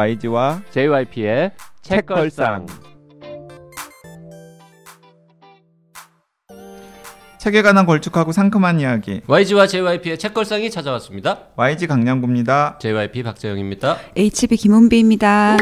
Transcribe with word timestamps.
YG와 0.00 0.62
JYP의 0.70 1.50
책걸상. 1.82 2.64
책에 7.38 7.60
관한 7.60 7.84
걸쭉하고 7.84 8.32
상큼한 8.32 8.80
이야기 8.80 9.20
YG와 9.26 9.66
JYP의 9.66 10.18
책걸상이 10.18 10.70
찾아왔습니다. 10.70 11.48
YG 11.54 11.86
강량구입니다. 11.86 12.78
JYP 12.80 13.24
박재영입니다. 13.24 13.98
HB 14.16 14.56
김원비입니다. 14.56 15.58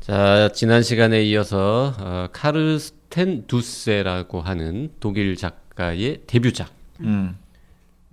자, 0.00 0.50
지난 0.52 0.82
시간에 0.82 1.22
이어서 1.22 1.94
어, 2.00 2.26
카르스텐 2.32 3.46
두세라고 3.46 4.40
하는 4.40 4.90
독일 4.98 5.36
작가의 5.36 6.22
데뷔작. 6.26 6.70
음. 7.02 7.38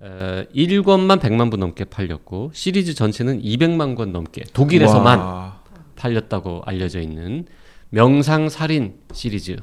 어, 0.02 0.44
1권만 0.56 1.20
100만 1.20 1.52
부 1.52 1.58
넘게 1.58 1.86
팔렸고 1.86 2.52
시리즈 2.54 2.96
전체는 2.96 3.42
200만 3.42 3.96
권 3.96 4.12
넘게 4.12 4.44
독일에서만 4.54 5.20
와. 5.20 5.62
팔렸다고 5.96 6.64
알려져 6.66 7.00
있는 7.00 7.46
명상살인 7.90 8.96
시리즈 9.14 9.58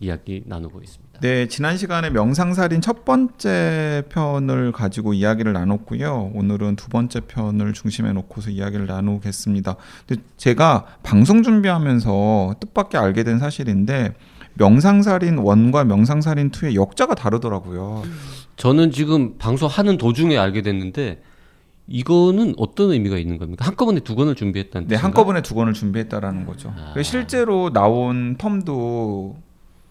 이야기 0.00 0.42
나누고 0.46 0.80
있습니다. 0.80 1.20
네, 1.20 1.48
지난 1.48 1.76
시간에 1.76 2.10
명상살인 2.10 2.80
첫 2.80 3.04
번째 3.04 4.04
편을 4.08 4.72
가지고 4.72 5.12
이야기를 5.12 5.52
나눴고요. 5.52 6.32
오늘은 6.34 6.76
두 6.76 6.88
번째 6.88 7.20
편을 7.20 7.72
중심에 7.72 8.12
놓고서 8.12 8.50
이야기를 8.50 8.86
나누겠습니다. 8.86 9.76
근데 10.06 10.22
제가 10.36 10.86
방송 11.02 11.42
준비하면서 11.42 12.56
뜻밖의 12.60 13.00
알게 13.00 13.24
된 13.24 13.38
사실인데 13.38 14.14
명상살인 14.54 15.36
1과 15.36 15.84
명상살인 15.86 16.50
2의 16.50 16.74
역자가 16.74 17.14
다르더라고요. 17.14 18.02
저는 18.58 18.90
지금 18.90 19.38
방송하는 19.38 19.96
도중에 19.98 20.36
알게 20.36 20.62
됐는데 20.62 21.22
이거는 21.86 22.54
어떤 22.58 22.90
의미가 22.90 23.16
있는 23.18 23.38
겁니까? 23.38 23.64
한꺼번에 23.64 24.00
두 24.00 24.14
권을 24.14 24.34
준비했다는 24.34 24.88
네, 24.88 24.94
뜻인가? 24.96 25.06
한꺼번에 25.06 25.40
두 25.42 25.54
권을 25.54 25.72
준비했다라는 25.72 26.44
거죠. 26.44 26.74
아. 26.76 27.02
실제로 27.02 27.72
나온 27.72 28.36
텀도 28.36 29.36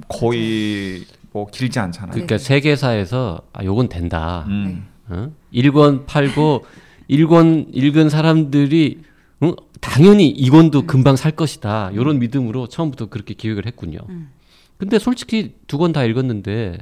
거의 0.07 1.03
뭐 1.31 1.47
길지 1.47 1.79
않잖아요. 1.79 2.11
그러니까 2.11 2.37
세계사에서 2.37 3.41
아 3.53 3.63
요건 3.63 3.89
된다. 3.89 4.45
음. 4.47 4.85
어? 5.09 5.31
1권 5.53 6.05
팔고 6.05 6.65
1권 7.09 7.67
읽은 7.73 8.09
사람들이 8.09 8.99
응? 9.43 9.55
당연히 9.81 10.35
2권도 10.35 10.85
금방 10.85 11.15
살 11.15 11.31
것이다. 11.31 11.91
요런 11.95 12.19
믿음으로 12.19 12.67
처음부터 12.67 13.07
그렇게 13.07 13.33
기획을 13.33 13.65
했군요. 13.65 13.99
음. 14.09 14.29
근데 14.77 14.99
솔직히 14.99 15.55
두 15.67 15.77
권 15.79 15.93
다 15.93 16.03
읽었는데 16.03 16.77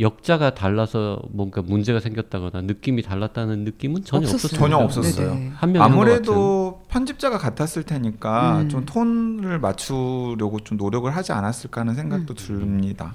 역자가 0.00 0.54
달라서 0.54 1.20
뭔가 1.30 1.60
문제가 1.62 2.00
생겼다거나 2.00 2.62
느낌이 2.62 3.02
달랐다는 3.02 3.64
느낌은 3.64 4.04
전혀 4.04 4.26
없었어요. 4.26 4.36
없었어요. 4.46 4.58
전혀 4.60 4.76
없었어요. 4.78 5.34
네네. 5.34 5.52
한 5.54 5.72
명이 5.72 5.82
한것 5.82 5.98
같은. 6.00 6.32
아무래도 6.32 6.82
편집자가 6.88 7.38
같았을 7.38 7.82
테니까 7.84 8.62
음. 8.62 8.68
좀 8.68 8.84
톤을 8.86 9.58
맞추려고 9.60 10.60
좀 10.64 10.78
노력을 10.78 11.14
하지 11.14 11.32
않았을까 11.32 11.82
하는 11.82 11.94
생각도 11.94 12.34
듭니다. 12.34 13.14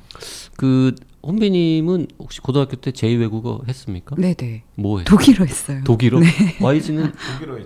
그 0.55 0.93
혼비님은 1.23 2.07
혹시 2.19 2.39
고등학교 2.41 2.75
때 2.77 2.91
제2 2.91 3.19
외국어 3.19 3.61
했습니까? 3.67 4.15
네네. 4.15 4.63
뭐 4.75 4.99
했어요? 4.99 5.17
독일어 5.17 5.45
했어요. 5.45 5.81
독일어? 5.83 6.19
YG는 6.61 7.11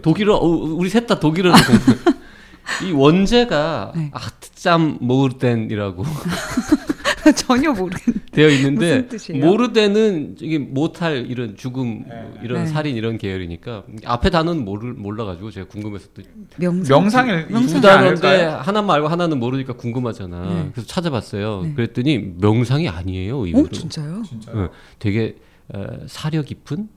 독일어 0.01 0.35
어, 0.37 0.47
우리 0.47 0.89
셋 0.89 1.05
다 1.05 1.19
독일어를 1.19 1.59
공부. 1.65 2.11
이 2.87 2.91
원제가 2.93 3.91
네. 3.95 4.09
아트짬 4.13 4.99
모르덴이라고 5.01 6.03
전혀 7.35 7.71
모르겠. 7.71 8.31
되어 8.31 8.49
있는데? 8.49 9.07
모르덴은 9.33 10.37
이게 10.39 10.57
못할 10.57 11.25
이런 11.29 11.55
죽음 11.55 12.05
뭐 12.07 12.33
이런 12.43 12.63
네. 12.63 12.67
살인 12.69 12.95
이런 12.95 13.17
계열이니까 13.17 13.83
앞에 14.05 14.29
단어는 14.29 14.63
모르 14.65 14.93
몰라가지고 14.93 15.51
제가 15.51 15.67
궁금해서 15.67 16.07
또 16.13 16.21
명상. 16.57 16.99
명상일 17.01 17.47
두 17.47 17.53
명상이 17.53 17.81
단어인데? 17.81 18.43
하나만 18.45 18.95
알고 18.95 19.07
하나는 19.07 19.39
모르니까 19.39 19.73
궁금하잖아. 19.73 20.41
네. 20.41 20.69
그래서 20.73 20.87
찾아봤어요. 20.87 21.61
네. 21.63 21.73
그랬더니 21.73 22.33
명상이 22.39 22.87
아니에요. 22.89 23.39
오 23.39 23.45
의외로. 23.45 23.69
진짜요? 23.69 24.23
어, 24.49 24.69
되게 24.99 25.35
어, 25.73 25.83
사려 26.07 26.41
깊은 26.41 26.89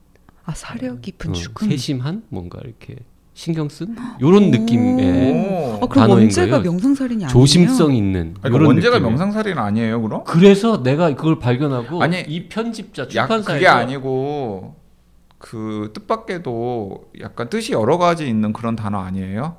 아 0.45 0.53
사려 0.55 1.01
깊은 1.01 1.31
어, 1.31 1.33
죽음. 1.35 1.69
세심한 1.69 2.23
뭔가 2.29 2.61
이렇게 2.65 2.97
신경 3.35 3.69
쓴 3.69 3.97
요런 4.21 4.51
느낌의 4.53 5.33
오. 5.33 5.79
어 5.83 5.89
그럼 5.89 5.91
단어인 6.07 6.11
원제가 6.23 6.59
거예요. 6.59 6.63
명상살인이 6.71 7.25
아니에요? 7.25 7.29
조심성 7.29 7.95
있는 7.95 8.35
그러니까 8.41 8.49
요런 8.51 8.67
원제가 8.69 8.97
느낌의. 8.97 9.11
명상살인 9.11 9.59
아니에요, 9.59 10.01
그럼? 10.03 10.23
그래서 10.25 10.83
내가 10.83 11.13
그걸 11.17 11.39
발견하고 11.41 12.01
아니, 12.03 12.21
이 12.29 12.49
편집자 12.49 13.03
약 13.03 13.09
출판사에서 13.11 13.53
그게 13.55 13.67
아니고 13.67 14.77
그 15.39 15.91
뜻밖에도 15.95 17.07
약간 17.21 17.51
뜻이 17.51 17.73
여러 17.73 17.99
가지 17.99 18.27
있는 18.29 18.53
그런 18.53 18.77
단어 18.77 18.99
아니에요? 19.01 19.57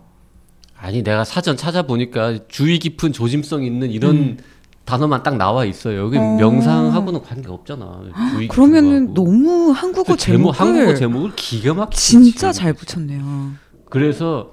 아니 0.78 1.04
내가 1.04 1.24
사전 1.26 1.58
찾아보니까 1.58 2.40
주의 2.48 2.80
깊은 2.80 3.12
조심성 3.14 3.64
있는 3.64 3.92
이런 3.92 4.16
음. 4.16 4.38
단어만 4.86 5.24
딱 5.24 5.36
나와 5.36 5.66
있어요. 5.66 6.00
여기 6.00 6.18
어. 6.18 6.22
명상하고는 6.38 7.24
관계 7.24 7.50
없잖아. 7.50 8.04
그러면은. 8.50 9.14
너무 9.16 9.72
한국어 9.72 10.14
그 10.14 10.18
제목 10.20 10.60
한국어 10.60 10.94
제목을 10.94 11.32
기가 11.36 11.74
막히게 11.74 11.96
진짜 12.00 12.52
잘. 12.52 12.74
붙였네요. 12.74 13.52
그래서 14.00 14.52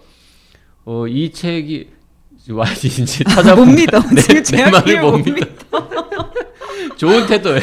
어, 0.84 1.04
이 1.08 1.32
책이 1.32 1.88
와지 2.50 2.86
이제 2.86 3.25
못 3.25 3.30
찾아보면 3.30 3.75
믿어. 3.75 4.00
지금 4.20 4.44
제내 4.44 4.70
말을 4.70 5.00
못 5.03 5.19
못 5.19 5.25
믿어. 5.28 5.47
좋은 6.97 7.26
태도예요. 7.26 7.60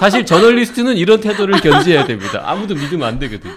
사실 0.00 0.26
저널리스트는 0.26 0.96
이런 0.96 1.20
태도를 1.20 1.60
견지해야 1.60 2.04
됩니다. 2.04 2.42
아무도 2.44 2.74
믿으면 2.74 3.06
안 3.06 3.18
되거든요. 3.20 3.54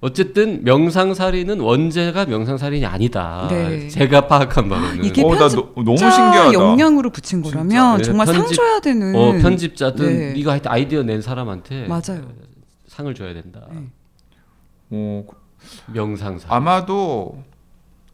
어쨌든 0.00 0.64
명상살인은 0.64 1.60
원제가 1.60 2.24
명상살인이 2.26 2.84
아니다. 2.86 3.46
네. 3.48 3.86
제가 3.88 4.26
파악한 4.26 4.68
바로는 4.68 5.04
이게 5.04 5.22
어, 5.22 5.32
나 5.34 5.40
편집- 5.46 5.56
너, 5.76 5.82
너무 5.84 5.96
자 5.98 6.10
신기하다. 6.10 6.52
영향으로 6.54 7.10
붙인 7.10 7.42
거라면 7.42 7.98
네, 7.98 8.02
정말 8.02 8.26
상 8.26 8.36
편집- 8.36 8.54
줘야 8.56 8.80
되는. 8.80 9.14
어, 9.14 9.32
편집자든 9.40 10.18
네. 10.18 10.32
이거 10.36 10.50
하여튼 10.50 10.70
아이디어 10.72 11.02
낸 11.04 11.22
사람한테 11.22 11.86
맞아요. 11.86 12.26
상을 12.88 13.14
줘야 13.14 13.34
된다. 13.34 13.60
네. 13.72 13.80
어, 14.90 15.24
명상살. 15.86 16.52
아마도 16.52 17.42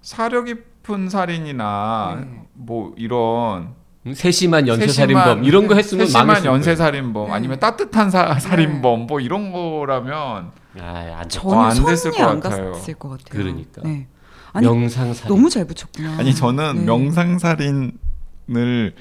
사려 0.03 0.45
깊은 0.45 1.09
살인이나 1.09 2.19
네. 2.21 2.43
뭐 2.55 2.93
이런 2.97 3.75
음, 4.07 4.15
세심한 4.15 4.69
연쇄살인범 4.69 5.25
세심한- 5.25 5.45
이런 5.45 5.67
거 5.67 5.75
했으면 5.75 6.07
세심한 6.07 6.45
연쇄살인범 6.45 7.27
네. 7.29 7.33
아니면 7.33 7.59
따뜻한 7.59 8.11
사, 8.11 8.39
살인범 8.39 9.07
뭐 9.09 9.21
이런 9.21 9.51
거라면 9.53 10.53
거예요. 10.75 10.89
아, 10.89 11.19
안 11.21 11.29
전혀 11.29 11.57
어, 11.57 11.61
안 11.63 11.71
됐을 11.85 12.13
손이 12.13 12.17
것안 12.19 12.41
같아요. 12.41 12.73
갔을 12.73 12.95
것 12.95 13.09
같아요. 13.09 13.27
그러니까. 13.31 13.83
네. 13.83 14.07
아니 14.53 14.67
명상살인. 14.67 15.29
너무 15.29 15.51
잘 15.51 15.67
붙였구나. 15.67 16.19
아니 16.19 16.35
저는 16.35 16.77
네. 16.77 16.85
명상살인을 16.85 18.95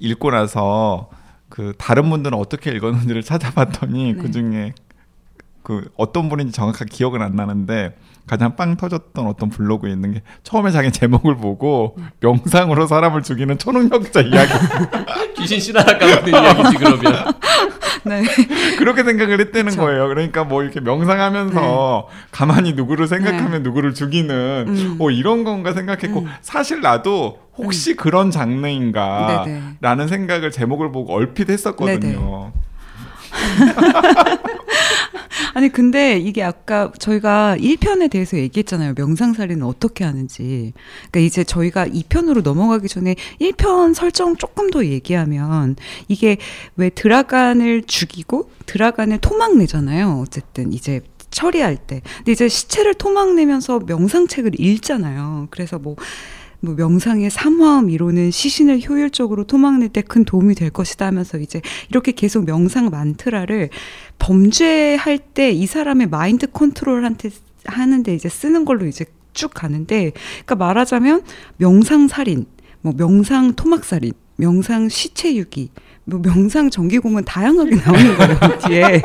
읽고 0.00 0.30
나서 0.30 1.10
그 1.48 1.72
다른 1.78 2.10
분들은 2.10 2.36
어떻게 2.36 2.70
읽었는지를 2.72 3.22
찾아봤더니 3.22 4.14
네. 4.14 4.20
그 4.20 4.30
중에 4.30 4.72
그 5.62 5.90
어떤 5.96 6.28
분인지 6.28 6.52
정확하게 6.52 6.86
기억은 6.90 7.22
안 7.22 7.36
나는데 7.36 7.94
가장 8.26 8.54
빵 8.54 8.76
터졌던 8.76 9.26
어떤 9.26 9.50
블로그에 9.50 9.90
있는 9.90 10.12
게 10.14 10.22
처음에 10.42 10.70
자기 10.70 10.90
제목을 10.92 11.36
보고 11.36 11.96
음. 11.98 12.08
명상으로 12.20 12.86
사람을 12.86 13.22
죽이는 13.22 13.58
초능력자 13.58 14.20
이야기 14.20 14.52
귀신 15.36 15.58
신하라 15.58 15.98
까먹는 15.98 16.28
이야기지 16.28 16.76
그러면. 16.76 17.32
네. 18.04 18.22
그렇게 18.78 19.04
생각을 19.04 19.40
했다는 19.40 19.70
그쵸. 19.70 19.82
거예요. 19.82 20.08
그러니까 20.08 20.44
뭐 20.44 20.62
이렇게 20.62 20.80
명상하면서 20.80 22.08
가만히 22.30 22.72
누구를 22.72 23.08
생각하면 23.08 23.62
누구를 23.62 23.92
죽이는 23.94 24.64
네. 24.66 24.82
음. 24.82 24.94
뭐 24.96 25.10
이런 25.10 25.44
건가 25.44 25.72
생각했고 25.74 26.20
음. 26.20 26.28
사실 26.40 26.80
나도 26.80 27.38
혹시 27.58 27.96
그런 27.96 28.30
장르인가 28.30 29.44
네네. 29.44 29.62
라는 29.80 30.08
생각을 30.08 30.50
제목을 30.50 30.92
보고 30.92 31.12
얼핏 31.12 31.50
했었거든요. 31.50 32.52
아니 35.54 35.68
근데 35.68 36.18
이게 36.18 36.42
아까 36.42 36.92
저희가 36.98 37.56
1편에 37.58 38.10
대해서 38.10 38.36
얘기했잖아요. 38.36 38.94
명상살인은 38.96 39.64
어떻게 39.64 40.04
하는지. 40.04 40.72
그러니까 41.10 41.20
이제 41.20 41.44
저희가 41.44 41.86
2편으로 41.86 42.42
넘어가기 42.42 42.88
전에 42.88 43.16
1편 43.40 43.94
설정 43.94 44.36
조금 44.36 44.70
더 44.70 44.84
얘기하면 44.84 45.76
이게 46.08 46.36
왜 46.76 46.90
드라간을 46.90 47.82
죽이고 47.82 48.50
드라간을 48.66 49.18
토막 49.18 49.56
내잖아요. 49.56 50.20
어쨌든 50.22 50.72
이제 50.72 51.00
처리할 51.30 51.76
때. 51.76 52.02
근데 52.18 52.32
이제 52.32 52.48
시체를 52.48 52.94
토막 52.94 53.34
내면서 53.34 53.80
명상책을 53.80 54.60
읽잖아요. 54.60 55.48
그래서 55.50 55.78
뭐 55.78 55.96
뭐 56.62 56.74
명상의 56.74 57.30
삼화음 57.30 57.90
이론은 57.90 58.30
시신을 58.30 58.82
효율적으로 58.88 59.44
토막낼 59.44 59.88
때 59.88 60.02
큰 60.02 60.24
도움이 60.24 60.54
될 60.54 60.70
것이다 60.70 61.06
하면서 61.06 61.38
이제 61.38 61.60
이렇게 61.90 62.12
계속 62.12 62.44
명상 62.44 62.90
만트라를 62.90 63.70
범죄할 64.18 65.18
때 65.18 65.52
이 65.52 65.66
사람의 65.66 66.08
마인드 66.08 66.46
컨트롤한테 66.50 67.30
하는데 67.64 68.14
이제 68.14 68.28
쓰는 68.28 68.64
걸로 68.64 68.86
이제 68.86 69.04
쭉 69.32 69.52
가는데 69.54 70.12
그러니까 70.44 70.54
말하자면 70.56 71.22
명상 71.58 72.08
살인, 72.08 72.46
뭐 72.80 72.92
명상 72.96 73.54
토막 73.54 73.84
살인, 73.84 74.12
명상 74.36 74.88
시체 74.88 75.34
유기, 75.36 75.70
뭐 76.04 76.20
명상 76.20 76.70
전기공은 76.70 77.24
다양하게 77.24 77.76
나오는 77.76 78.16
거예요 78.16 78.58
뒤에. 78.66 79.02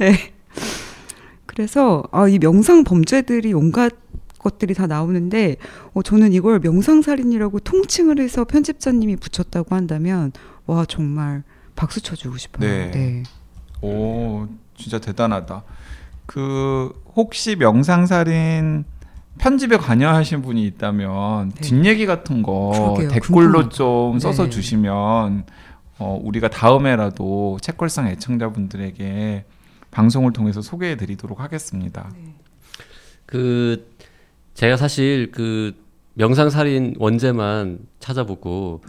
네. 0.00 0.32
그래서 1.46 2.02
아, 2.10 2.28
이 2.28 2.38
명상 2.38 2.84
범죄들이 2.84 3.52
온갖 3.52 3.92
것들이 4.44 4.74
다 4.74 4.86
나오는데 4.86 5.56
어, 5.94 6.02
저는 6.02 6.32
이걸 6.32 6.60
명상살인이라고 6.60 7.60
통칭을 7.60 8.20
해서 8.20 8.44
편집자님이 8.44 9.16
붙였다고 9.16 9.74
한다면 9.74 10.32
와 10.66 10.84
정말 10.84 11.42
박수 11.74 12.00
쳐주고 12.00 12.36
싶어요. 12.36 12.68
네. 12.68 12.90
네. 12.92 13.22
오, 13.80 14.46
진짜 14.76 14.98
대단하다. 15.00 15.64
그 16.26 16.92
혹시 17.16 17.56
명상살인 17.56 18.84
편집에 19.38 19.76
관여하신 19.76 20.42
분이 20.42 20.64
있다면 20.66 21.50
네. 21.50 21.60
뒷얘기 21.60 22.06
같은 22.06 22.42
거 22.42 22.70
그러게요. 22.72 23.08
댓글로 23.08 23.42
궁금하다. 23.52 23.68
좀 23.70 24.18
써서 24.20 24.44
네. 24.44 24.50
주시면 24.50 25.44
어, 25.98 26.20
우리가 26.22 26.48
다음에라도 26.48 27.58
책걸상 27.60 28.08
애청자분들에게 28.08 29.44
방송을 29.90 30.32
통해서 30.32 30.60
소개해 30.60 30.96
드리도록 30.96 31.40
하겠습니다. 31.40 32.10
그 33.26 33.93
제가 34.54 34.76
사실 34.76 35.30
그 35.32 35.74
명상살인 36.14 36.94
원제만 36.98 37.80
찾아보고 37.98 38.82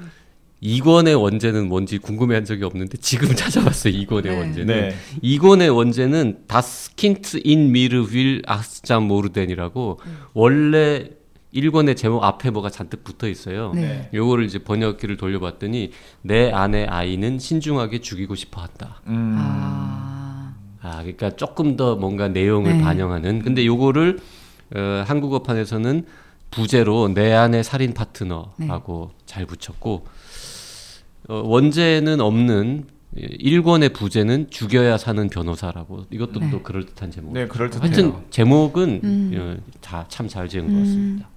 이권의 0.61 1.15
원제는 1.15 1.67
뭔지 1.67 1.97
궁금해한 1.97 2.45
적이 2.45 2.63
없는데 2.63 2.97
지금 2.97 3.29
찾아봤어요. 3.35 3.93
이권의 3.93 4.31
네. 4.31 4.39
원제는 4.39 4.91
이권의 5.21 5.69
원제는 5.69 6.43
다스킨트 6.47 7.41
인 7.43 7.71
미르 7.71 8.05
윌 8.11 8.41
아스잠 8.45 9.03
모르덴이라고 9.03 9.99
원래 10.33 11.09
1권의 11.53 11.95
제목 11.95 12.23
앞에 12.23 12.49
뭐가 12.51 12.69
잔뜩 12.69 13.03
붙어 13.03 13.27
있어요. 13.27 13.71
네. 13.73 14.09
요거를 14.13 14.43
이제 14.45 14.59
번역기를 14.59 15.17
돌려봤더니 15.17 15.91
내 16.21 16.51
아내 16.51 16.85
아이는 16.85 17.39
신중하게 17.39 18.01
죽이고 18.01 18.35
싶어 18.35 18.61
한다. 18.61 19.01
음, 19.07 19.35
아, 19.37 20.53
아, 20.81 20.97
그러니까 20.97 21.31
조금 21.31 21.77
더 21.77 21.95
뭔가 21.95 22.27
내용을 22.27 22.77
네. 22.77 22.83
반영하는. 22.83 23.41
근데 23.41 23.65
요거를 23.65 24.19
어, 24.73 25.03
한국어판에서는 25.05 26.05
부제로 26.51 27.13
내 27.13 27.33
안의 27.33 27.63
살인 27.63 27.93
파트너라고 27.93 29.11
잘 29.25 29.45
붙였고 29.45 30.05
어, 31.27 31.41
원제는 31.45 32.21
없는 32.21 32.85
일권의 33.15 33.89
부제는 33.89 34.49
죽여야 34.49 34.97
사는 34.97 35.29
변호사라고 35.29 36.05
이것도 36.09 36.39
네. 36.39 36.51
또 36.51 36.61
그럴 36.61 36.85
듯한 36.85 37.11
제목. 37.11 37.33
네, 37.33 37.47
그럴 37.47 37.69
듯해요. 37.69 37.83
하여튼 37.87 38.13
제목은 38.29 39.01
음. 39.03 39.61
참잘 40.09 40.49
지은 40.49 40.73
것 40.73 40.79
같습니다. 40.79 41.29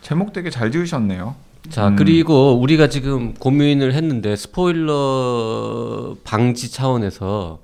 제목 0.00 0.32
되게 0.32 0.48
잘 0.50 0.70
지으셨네요. 0.70 1.34
자 1.68 1.88
음. 1.88 1.96
그리고 1.96 2.58
우리가 2.58 2.88
지금 2.88 3.34
고민을 3.34 3.92
했는데 3.94 4.34
스포일러 4.36 6.16
방지 6.24 6.70
차원에서 6.70 7.60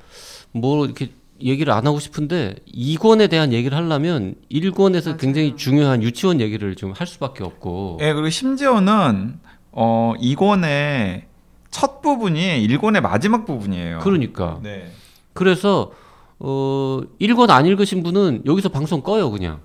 뭐 0.52 0.84
이렇게 0.84 1.10
얘기를 1.42 1.72
안 1.72 1.86
하고 1.86 1.98
싶은데 2.00 2.56
2권에 2.74 3.28
대한 3.30 3.52
얘기를 3.52 3.76
하려면 3.76 4.34
1권에서 4.50 5.18
굉장히 5.18 5.56
중요한 5.56 6.02
유치원 6.02 6.40
얘기를 6.40 6.74
좀 6.74 6.92
할 6.96 7.06
수밖에 7.06 7.44
없고 7.44 7.98
예, 8.00 8.12
그리고 8.12 8.30
심지어는 8.30 9.38
어, 9.72 10.14
이권의 10.20 11.24
첫 11.70 12.00
부분이 12.00 12.62
일권의 12.62 13.02
마지막 13.02 13.44
부분이에요. 13.44 13.98
그러니까 14.02 14.60
네. 14.62 14.90
그래서 15.34 15.92
어 16.38 17.00
1권 17.20 17.50
안 17.50 17.66
읽으신 17.66 18.02
분은 18.02 18.42
여기서 18.46 18.68
방송 18.70 19.02
꺼요 19.02 19.30
그냥 19.30 19.60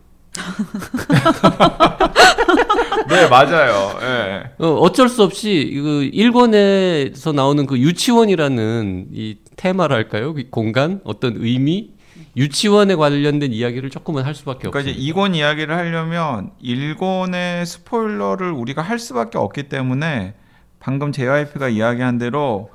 네, 3.10 3.28
맞아요. 3.28 4.00
예. 4.02 4.44
어, 4.58 4.68
어쩔 4.76 5.10
수 5.10 5.24
없이 5.24 5.72
그 5.76 6.10
1권에서 6.14 7.34
나오는 7.36 7.66
그 7.66 7.78
유치원이라는 7.78 9.08
이 9.12 9.38
테마랄까요 9.58 10.34
그 10.34 10.50
공간 10.50 11.02
어떤 11.04 11.36
의미 11.38 11.92
유치원에 12.38 12.96
관련된 12.96 13.52
이야기를 13.52 13.90
조금은 13.90 14.24
할 14.24 14.34
수밖에 14.34 14.60
그러니까 14.70 14.80
없어요. 14.80 14.92
이제 14.94 15.02
이권 15.02 15.36
이야기를 15.36 15.76
하려면 15.76 16.52
일권의 16.62 17.66
스포일러를 17.66 18.52
우리가 18.52 18.82
할 18.82 19.00
수밖에 19.00 19.38
없기 19.38 19.64
때문에 19.64 20.36
방금 20.80 21.12
JYP가 21.12 21.68
이야기한 21.70 22.18
대로 22.18 22.70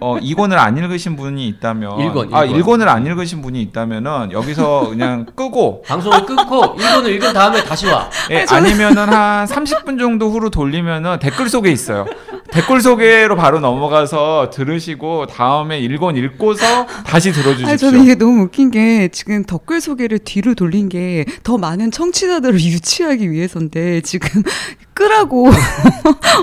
어, 0.00 0.18
이권을 0.18 0.58
안 0.58 0.76
읽으신 0.76 1.16
분이 1.16 1.46
있다면 1.48 2.00
일권, 2.00 2.34
아, 2.34 2.42
일권. 2.44 2.56
일권을 2.58 2.88
안 2.88 3.06
읽으신 3.06 3.40
분이 3.40 3.62
있다면은 3.62 4.32
여기서 4.32 4.88
그냥 4.90 5.26
끄고 5.34 5.82
방송을 5.86 6.26
끊고 6.26 6.76
1권을 6.76 7.08
읽은 7.14 7.32
다음에 7.32 7.62
다시 7.64 7.86
와. 7.86 8.10
예, 8.30 8.44
아니면은 8.50 9.08
한 9.08 9.46
30분 9.46 9.98
정도 9.98 10.30
후로 10.30 10.50
돌리면은 10.50 11.18
댓글 11.20 11.48
소개 11.48 11.70
있어요. 11.70 12.04
댓글 12.50 12.80
소개로 12.80 13.36
바로 13.36 13.60
넘어가서 13.60 14.50
들으시고 14.52 15.26
다음에 15.26 15.80
1권 15.80 16.16
읽고서 16.16 16.86
다시 17.04 17.32
들어주십시오. 17.32 17.68
아니, 17.68 17.78
저는 17.78 18.02
이게 18.02 18.14
너무 18.14 18.42
웃긴 18.44 18.70
게 18.70 19.08
지금 19.08 19.44
댓글 19.44 19.80
소개를 19.80 20.18
뒤로 20.20 20.54
돌린 20.54 20.88
게 20.88 21.24
더 21.42 21.58
많은 21.58 21.90
청취자들을 21.90 22.54
유치하기 22.60 23.30
위해서인데 23.30 24.00
지금 24.02 24.42
끄라고 24.94 25.48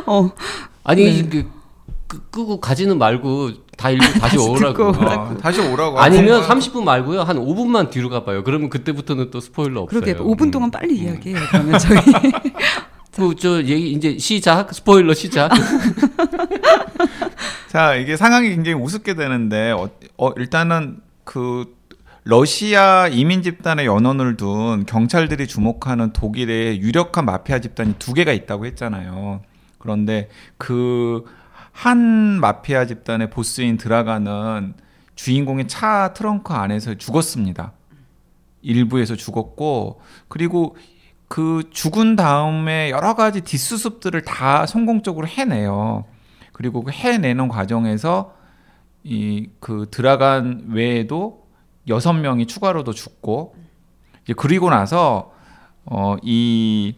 어, 0.06 0.32
아니 0.84 1.06
네. 1.24 1.30
그, 1.30 1.46
끄, 2.14 2.20
끄고 2.30 2.60
가지는 2.60 3.00
말고 3.00 3.52
다 3.78 3.90
읽고 3.90 4.04
다시 4.20 4.20
다시 4.20 4.38
오라고. 4.38 4.92
듣고. 4.92 5.10
아, 5.10 5.38
다시 5.38 5.62
오라고. 5.62 6.00
아니면 6.00 6.44
하고. 6.44 6.54
30분 6.54 6.84
말고요. 6.84 7.22
한 7.22 7.38
5분만 7.38 7.90
뒤로 7.90 8.10
가봐요. 8.10 8.44
그러면 8.44 8.70
그때부터는 8.70 9.32
또 9.32 9.40
스포일러 9.40 9.82
없어요. 9.82 10.02
그러게 10.02 10.20
5분 10.20 10.52
동안 10.52 10.70
음. 10.70 10.72
빨리 10.72 10.98
이야기해요. 10.98 11.40
그러면 11.50 11.80
저희 11.80 11.98
그저 13.16 13.64
얘기 13.64 13.92
이제 13.92 14.18
시작 14.18 14.74
스포일러 14.74 15.14
시작. 15.14 15.52
자, 17.68 17.96
이게 17.96 18.18
상황이 18.18 18.50
굉장히 18.50 18.80
우습게 18.80 19.16
되는데 19.16 19.72
어, 19.72 19.90
어, 20.18 20.32
일단은 20.38 20.98
그 21.24 21.76
러시아 22.26 23.08
이민 23.08 23.44
집단의 23.44 23.86
연원을 23.86 24.38
둔 24.38 24.86
경찰들이 24.86 25.48
주목하는 25.48 26.14
독일의 26.14 26.82
유력한 26.82 27.26
마피아 27.26 27.60
집단이 27.60 27.96
두 28.00 28.14
개가 28.14 28.32
있다고 28.32 28.66
했잖아요. 28.68 29.42
그런데 29.78 30.30
그 30.58 31.26
한 31.74 32.00
마피아 32.40 32.86
집단의 32.86 33.30
보스인 33.30 33.78
드라가는 33.78 34.74
주인공의 35.16 35.68
차 35.68 36.14
트렁크 36.14 36.54
안에서 36.54 36.96
죽었습니다. 36.96 37.74
일부에서 38.62 39.16
죽었고 39.16 40.00
그리고 40.30 40.78
그 41.28 41.64
죽은 41.72 42.16
다음에 42.16 42.90
여러 42.92 43.16
가지 43.16 43.42
뒷수습들을 43.42 44.22
다 44.22 44.66
성공적으로 44.66 45.28
해내요. 45.28 46.06
그리고 46.54 46.84
그 46.84 46.92
해내는 46.92 47.48
과정에서 47.50 48.34
이 49.04 49.50
그 49.60 49.88
드라간 49.92 50.68
외에도 50.70 51.46
여섯 51.90 52.14
명이 52.14 52.46
추가로도 52.48 52.94
죽고 52.94 53.56
이제 54.24 54.34
그리고 54.38 54.70
나서 54.70 55.34
어 55.86 56.16
이 56.24 56.96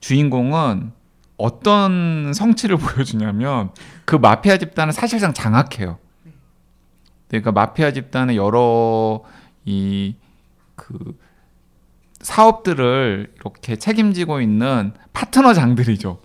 주인공은 0.00 0.92
어떤 1.40 2.32
성취를 2.34 2.76
보여주냐면 2.76 3.70
그 4.04 4.16
마피아 4.16 4.58
집단은 4.58 4.92
사실상 4.92 5.32
장악해요. 5.34 5.98
그러니까 7.28 7.52
마피아 7.52 7.92
집단의 7.92 8.36
여러 8.36 9.22
이 9.64 10.14
그 10.80 11.14
사업들을 12.20 13.32
이렇게 13.36 13.76
책임지고 13.76 14.40
있는 14.40 14.92
파트너 15.12 15.52
장들이죠. 15.52 16.18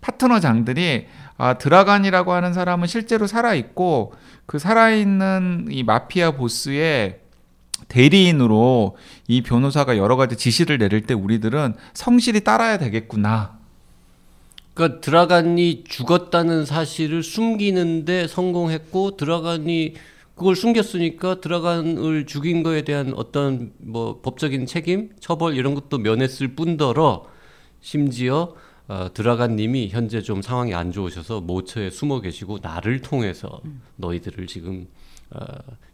파트너 0.00 0.40
장들이 0.40 1.06
아 1.38 1.54
드라간이라고 1.54 2.32
하는 2.32 2.52
사람은 2.52 2.88
실제로 2.88 3.28
살아 3.28 3.54
있고 3.54 4.12
그 4.46 4.58
살아 4.58 4.90
있는 4.90 5.68
이 5.70 5.84
마피아 5.84 6.32
보스의 6.32 7.20
대리인으로 7.86 8.96
이 9.28 9.42
변호사가 9.42 9.96
여러 9.96 10.16
가지 10.16 10.36
지시를 10.36 10.78
내릴 10.78 11.02
때 11.02 11.14
우리들은 11.14 11.74
성실히 11.94 12.40
따라야 12.40 12.78
되겠구나. 12.78 13.59
그러니까 14.80 15.00
드라간이 15.02 15.84
죽었다는 15.86 16.64
사실을 16.64 17.22
숨기는데 17.22 18.26
성공했고 18.26 19.18
드라간이 19.18 19.92
그걸 20.34 20.56
숨겼으니까 20.56 21.42
드라간을 21.42 22.24
죽인 22.24 22.62
거에 22.62 22.80
대한 22.80 23.12
어떤 23.14 23.74
뭐 23.76 24.22
법적인 24.22 24.64
책임, 24.64 25.10
처벌 25.20 25.54
이런 25.54 25.74
것도 25.74 25.98
면했을 25.98 26.56
뿐더러 26.56 27.26
심지어 27.82 28.54
어, 28.88 29.10
드라간님이 29.12 29.90
현재 29.90 30.22
좀 30.22 30.40
상황이 30.40 30.72
안 30.72 30.92
좋으셔서 30.92 31.42
모처에 31.42 31.90
숨어 31.90 32.22
계시고 32.22 32.60
나를 32.62 33.02
통해서 33.02 33.60
너희들을 33.96 34.46
지금 34.46 34.88
어, 35.30 35.44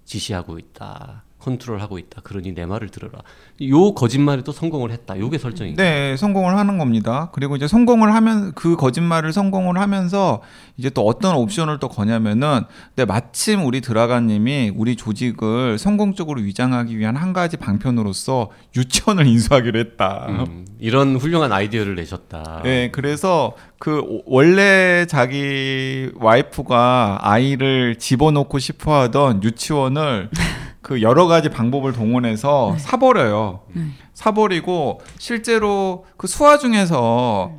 지시하고 0.04 0.60
있다, 0.60 1.24
컨트롤하고 1.38 1.98
있다. 1.98 2.22
그러니 2.22 2.54
내 2.54 2.66
말을 2.66 2.88
들어라. 2.88 3.20
요 3.68 3.94
거짓말에도 3.94 4.52
성공을 4.52 4.90
했다. 4.90 5.18
요게 5.18 5.38
설정입니다. 5.38 5.82
네, 5.82 6.16
성공을 6.16 6.56
하는 6.56 6.78
겁니다. 6.78 7.30
그리고 7.32 7.56
이제 7.56 7.68
성공을 7.68 8.12
하면 8.14 8.52
그 8.54 8.74
거짓말을 8.76 9.32
성공을 9.32 9.78
하면서 9.78 10.42
이제 10.76 10.90
또 10.90 11.02
어떤 11.06 11.36
옵션을 11.36 11.78
또 11.78 11.88
거냐면은 11.88 12.62
네, 12.96 13.04
마침 13.04 13.64
우리 13.64 13.80
드라가님이 13.80 14.72
우리 14.74 14.96
조직을 14.96 15.78
성공적으로 15.78 16.40
위장하기 16.40 16.98
위한 16.98 17.16
한 17.16 17.32
가지 17.32 17.56
방편으로서 17.56 18.50
유치원을 18.76 19.26
인수하기로 19.28 19.78
했다. 19.78 20.26
음, 20.28 20.66
이런 20.80 21.16
훌륭한 21.16 21.52
아이디어를 21.52 21.94
내셨다. 21.94 22.62
네, 22.64 22.90
그래서 22.90 23.54
그 23.78 24.00
오- 24.00 24.22
원래 24.26 25.06
자기 25.06 26.10
와이프가 26.16 27.18
아이를 27.20 27.96
집어넣고 27.96 28.58
싶어하던 28.58 29.42
유치원을 29.44 30.30
그 30.86 31.02
여러 31.02 31.26
가지 31.26 31.48
방법을 31.48 31.92
동원해서 31.92 32.74
네. 32.74 32.78
사버려요. 32.78 33.62
네. 33.72 33.86
사버리고 34.14 35.00
실제로 35.18 36.04
그 36.16 36.28
수화 36.28 36.58
중에서 36.58 37.54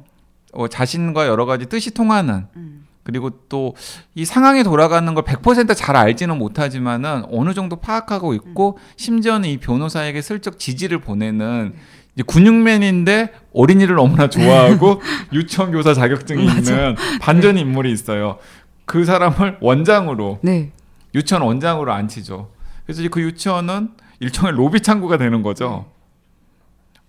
어, 0.53 0.67
자신과 0.69 1.27
여러 1.27 1.45
가지 1.45 1.65
뜻이 1.65 1.93
통하는 1.93 2.47
음. 2.55 2.87
그리고 3.03 3.31
또 3.49 3.73
이 4.15 4.23
상황이 4.23 4.63
돌아가는 4.63 5.13
걸 5.13 5.25
100%잘 5.25 5.97
알지는 5.97 6.37
못하지만은 6.37 7.25
어느 7.29 7.53
정도 7.53 7.75
파악하고 7.75 8.33
있고 8.33 8.77
심지어는 8.95 9.49
이 9.49 9.57
변호사에게 9.57 10.21
슬쩍 10.21 10.57
지지를 10.57 11.01
보내는 11.01 11.73
이제 12.15 12.23
근육맨인데 12.25 13.33
어린이를 13.53 13.97
너무나 13.97 14.29
좋아하고 14.31 15.01
유치원 15.33 15.73
교사 15.73 15.93
자격증이 15.93 16.45
있는 16.45 16.95
반전 17.19 17.57
인물이 17.57 17.91
있어요. 17.91 18.37
그 18.85 19.03
사람을 19.03 19.57
원장으로 19.59 20.39
네. 20.43 20.71
유치원 21.13 21.43
원장으로 21.43 21.91
앉히죠. 21.91 22.55
그래서 22.87 23.01
이제 23.01 23.09
그 23.09 23.21
유치원은 23.21 23.89
일종의 24.21 24.53
로비 24.55 24.79
창구가 24.81 25.17
되는 25.17 25.43
거죠. 25.43 25.91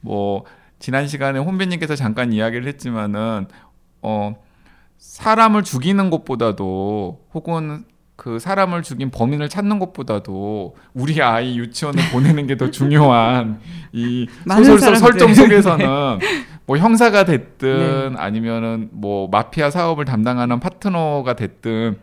뭐 0.01 0.45
지난 0.79 1.07
시간에 1.09 1.39
혼비님께서 1.39 1.97
잠깐 1.97 2.33
이야기를 2.33 2.67
했지만은 2.67 3.47
어 4.03 4.35
사람을 4.99 5.63
죽이는 5.65 6.11
것보다도 6.11 7.27
혹은 7.33 7.85
그 8.17 8.41
사람을 8.41 8.83
죽인 8.83 9.11
범인을 9.13 9.49
찾는 9.49 9.79
것보다도 9.79 10.75
우리 10.95 11.23
아이 11.23 11.57
유치원에 11.57 12.11
보내는 12.11 12.49
게 12.49 12.57
더 12.57 12.71
중요한 12.71 13.61
이 13.93 14.27
소설 14.49 14.97
속. 14.97 14.97
설정 14.97 15.33
속에서는 15.35 15.87
뭐 16.67 16.77
형사가 16.77 17.25
됐든 17.25 18.17
아니면은 18.17 18.89
뭐 18.91 19.29
마피아 19.29 19.71
사업을 19.71 20.05
담당하는 20.05 20.59
파트너가 20.59 21.35
됐든 21.37 21.97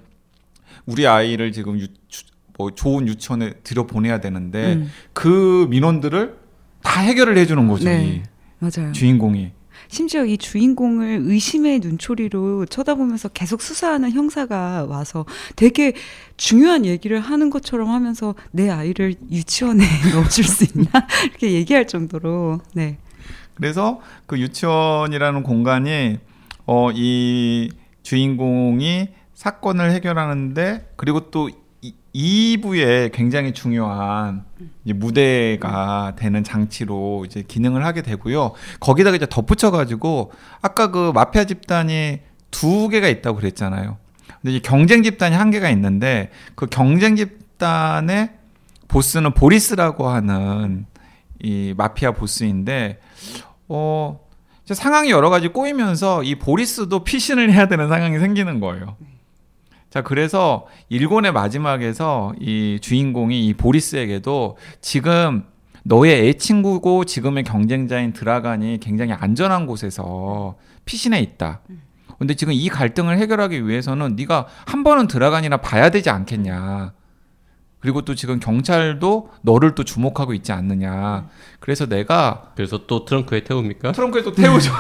우리 0.86 1.06
아이를 1.06 1.52
지금 1.52 1.78
유, 1.80 1.88
주- 2.08 2.24
뭐 2.58 2.72
좋은 2.72 3.08
유치원에 3.08 3.54
들여 3.64 3.86
보내야 3.88 4.20
되는데 4.20 4.74
음. 4.76 4.92
그 5.14 5.68
민원들을 5.70 6.38
다 6.84 7.02
해결을 7.02 7.38
해주는 7.38 7.68
거죠. 7.68 7.86
네. 7.86 8.06
이 8.06 8.24
맞아요. 8.60 8.92
주인공이. 8.92 9.52
심지어 9.88 10.26
이 10.26 10.38
주인공을 10.38 11.22
의심의 11.26 11.80
눈초리로 11.80 12.66
쳐다보면서 12.66 13.30
계속 13.30 13.62
수사하는 13.62 14.12
형사가 14.12 14.86
와서 14.86 15.26
되게 15.56 15.94
중요한 16.38 16.86
얘기를 16.86 17.20
하는 17.20 17.50
것처럼 17.50 17.90
하면서 17.90 18.34
내 18.52 18.70
아이를 18.70 19.16
유치원에 19.30 19.84
넣어줄 20.14 20.44
수 20.44 20.64
있나 20.64 20.90
이렇게 21.26 21.52
얘기할 21.52 21.88
정도로 21.88 22.62
네. 22.74 22.98
그래서 23.54 24.02
그 24.26 24.40
유치원이라는 24.40 25.44
공간이 25.44 26.18
어 26.66 26.92
이 26.94 27.70
주인공이 28.02 29.10
사건을 29.34 29.92
해결하는데 29.92 30.94
그리고 30.96 31.32
또이 31.32 31.54
2부에 32.16 33.12
굉장히 33.12 33.52
중요한 33.52 34.46
무대가 34.84 36.14
되는 36.16 36.44
장치로 36.46 37.26
이제 37.26 37.44
기능을 37.46 37.86
하게 37.86 38.02
되고요. 38.02 38.54
거기다가 38.80 39.18
이제 39.18 39.28
덧붙여 39.30 39.70
가지고 39.70 40.32
아까 40.62 40.92
그 40.92 41.12
마피아 41.14 41.44
집단이 41.44 42.22
두 42.52 42.88
개가 42.88 43.10
있다고 43.10 43.38
그랬잖아요. 43.38 43.98
근데 44.42 44.56
이제 44.56 44.60
경쟁 44.60 45.04
집단이 45.04 45.36
한 45.36 45.52
개가 45.52 45.70
있는데 45.72 46.32
그 46.56 46.68
경쟁 46.68 47.18
집단의 47.18 48.30
보스는 48.88 49.34
보리스라고 49.34 50.08
하는 50.08 50.86
이 51.42 51.74
마피아 51.76 52.12
보스인데 52.12 53.00
어 53.68 54.22
상황이 54.66 55.12
여러 55.12 55.30
가지 55.30 55.50
꼬이면서 55.50 56.24
이 56.24 56.36
보리스도 56.36 57.04
피신을 57.04 57.52
해야 57.52 57.68
되는 57.68 57.90
상황이 57.90 58.18
생기는 58.20 58.62
거예요. 58.62 58.96
자 59.96 60.02
그래서 60.02 60.68
일권의 60.90 61.32
마지막에서 61.32 62.34
이 62.42 62.80
주인공이 62.82 63.48
이 63.48 63.54
보리스에게도 63.54 64.58
지금 64.82 65.46
너의 65.86 66.28
애친구고 66.28 67.06
지금의 67.06 67.46
경쟁자인 67.46 68.12
드라간이 68.12 68.82
굉장히 68.82 69.14
안전한 69.14 69.66
곳에서 69.66 70.56
피신해 70.84 71.22
있다. 71.22 71.62
근데 72.20 72.34
지금 72.34 72.52
이 72.52 72.68
갈등을 72.68 73.18
해결하기 73.20 73.66
위해서는 73.70 74.18
네가 74.18 74.48
한 74.66 74.84
번은 74.84 75.08
드라간이나 75.08 75.58
봐야 75.58 75.90
되지 75.90 76.10
않겠냐. 76.10 76.92
그리고 77.86 78.02
또 78.02 78.16
지금 78.16 78.40
경찰도 78.40 79.30
너를 79.44 79.76
또 79.76 79.84
주목하고 79.84 80.34
있지 80.34 80.52
않느냐. 80.52 81.28
그래서 81.60 81.86
내가 81.86 82.50
그래서 82.56 82.88
또 82.88 83.06
트렁크에 83.06 83.44
태웁니까? 83.44 83.92
트렁크에 83.92 84.24
또 84.24 84.32
태우죠. 84.32 84.72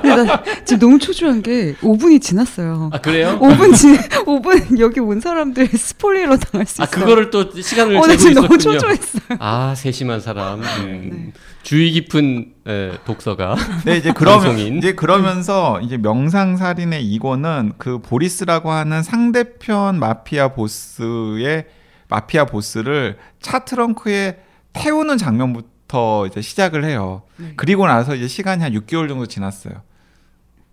근데 0.00 0.22
나 0.22 0.44
지금 0.64 0.78
너무 0.78 0.98
초조한 1.00 1.42
게 1.42 1.74
5분이 1.80 2.22
지났어요. 2.22 2.90
아 2.92 2.98
그래요? 3.00 3.36
5분 3.40 3.74
지 3.74 3.96
5분 4.22 4.78
여기 4.78 5.00
온 5.00 5.18
사람들 5.18 5.66
스포일러 5.66 6.36
당할 6.36 6.68
수아 6.68 6.84
있어. 6.84 6.90
그거를 7.00 7.30
또 7.30 7.50
시간을 7.60 7.96
어, 7.96 8.02
나 8.02 8.16
재고 8.16 8.18
지금 8.20 8.34
너무 8.34 8.46
있었군요. 8.56 8.78
초조했어요. 8.78 9.38
아 9.40 9.74
세심한 9.74 10.20
사람. 10.20 10.62
음, 10.62 11.32
네. 11.34 11.40
주의 11.64 11.90
깊은 11.90 12.52
에, 12.68 12.92
독서가. 13.06 13.56
네, 13.86 13.96
이제 13.96 14.12
그러면. 14.12 14.56
이제 14.56 14.94
그러면서 14.94 15.80
이제 15.80 15.96
명상 15.96 16.56
살인의 16.56 17.04
이거는 17.06 17.72
그 17.76 17.98
보리스라고 17.98 18.70
하는 18.70 19.02
상대편 19.02 19.98
마피아 19.98 20.52
보스의 20.54 21.66
마피아 22.08 22.44
보스를 22.46 23.18
차 23.40 23.60
트렁크에 23.60 24.38
태우는 24.72 25.18
장면부터 25.18 26.26
이제 26.26 26.40
시작을 26.40 26.84
해요. 26.84 27.22
네. 27.36 27.52
그리고 27.56 27.86
나서 27.86 28.14
이제 28.14 28.28
시간이 28.28 28.62
한 28.62 28.72
6개월 28.72 29.08
정도 29.08 29.26
지났어요. 29.26 29.74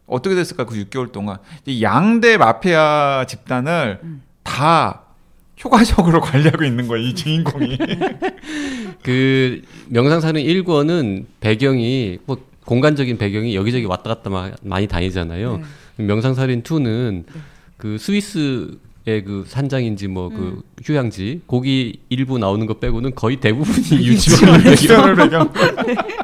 어떻게 0.06 0.36
됐을까 0.36 0.66
그 0.66 0.76
6개월 0.86 1.12
동안 1.12 1.38
이 1.66 1.82
양대 1.82 2.38
마피아 2.38 3.26
집단을 3.28 4.00
음. 4.04 4.22
다 4.44 5.04
효과적으로 5.64 6.20
관리하고 6.22 6.64
있는 6.66 6.88
거예요 6.88 7.08
이 7.08 7.16
주인공이. 7.16 7.78
그 9.04 9.62
명상사는 9.88 10.42
1권은 10.42 11.26
배경이 11.40 12.20
뭐 12.26 12.38
공간적인 12.66 13.18
배경이 13.18 13.56
여기저기 13.56 13.86
왔다 13.86 14.14
갔다 14.16 14.30
마- 14.30 14.52
많이 14.62 14.88
다니잖아요. 14.88 15.62
네. 15.98 16.04
명상살인 16.06 16.64
2는 16.64 17.24
그 17.78 17.98
스위스의 17.98 18.78
그 19.06 19.44
산장인지 19.48 20.08
뭐그 20.08 20.36
음. 20.36 20.62
휴양지 20.84 21.42
거기 21.48 22.00
일부 22.10 22.38
나오는 22.38 22.66
거 22.66 22.76
빼고는 22.76 23.16
거의 23.16 23.38
대부분이 23.38 24.04
유치원을 24.06 24.64
배경 24.76 25.16
배경. 25.54 25.54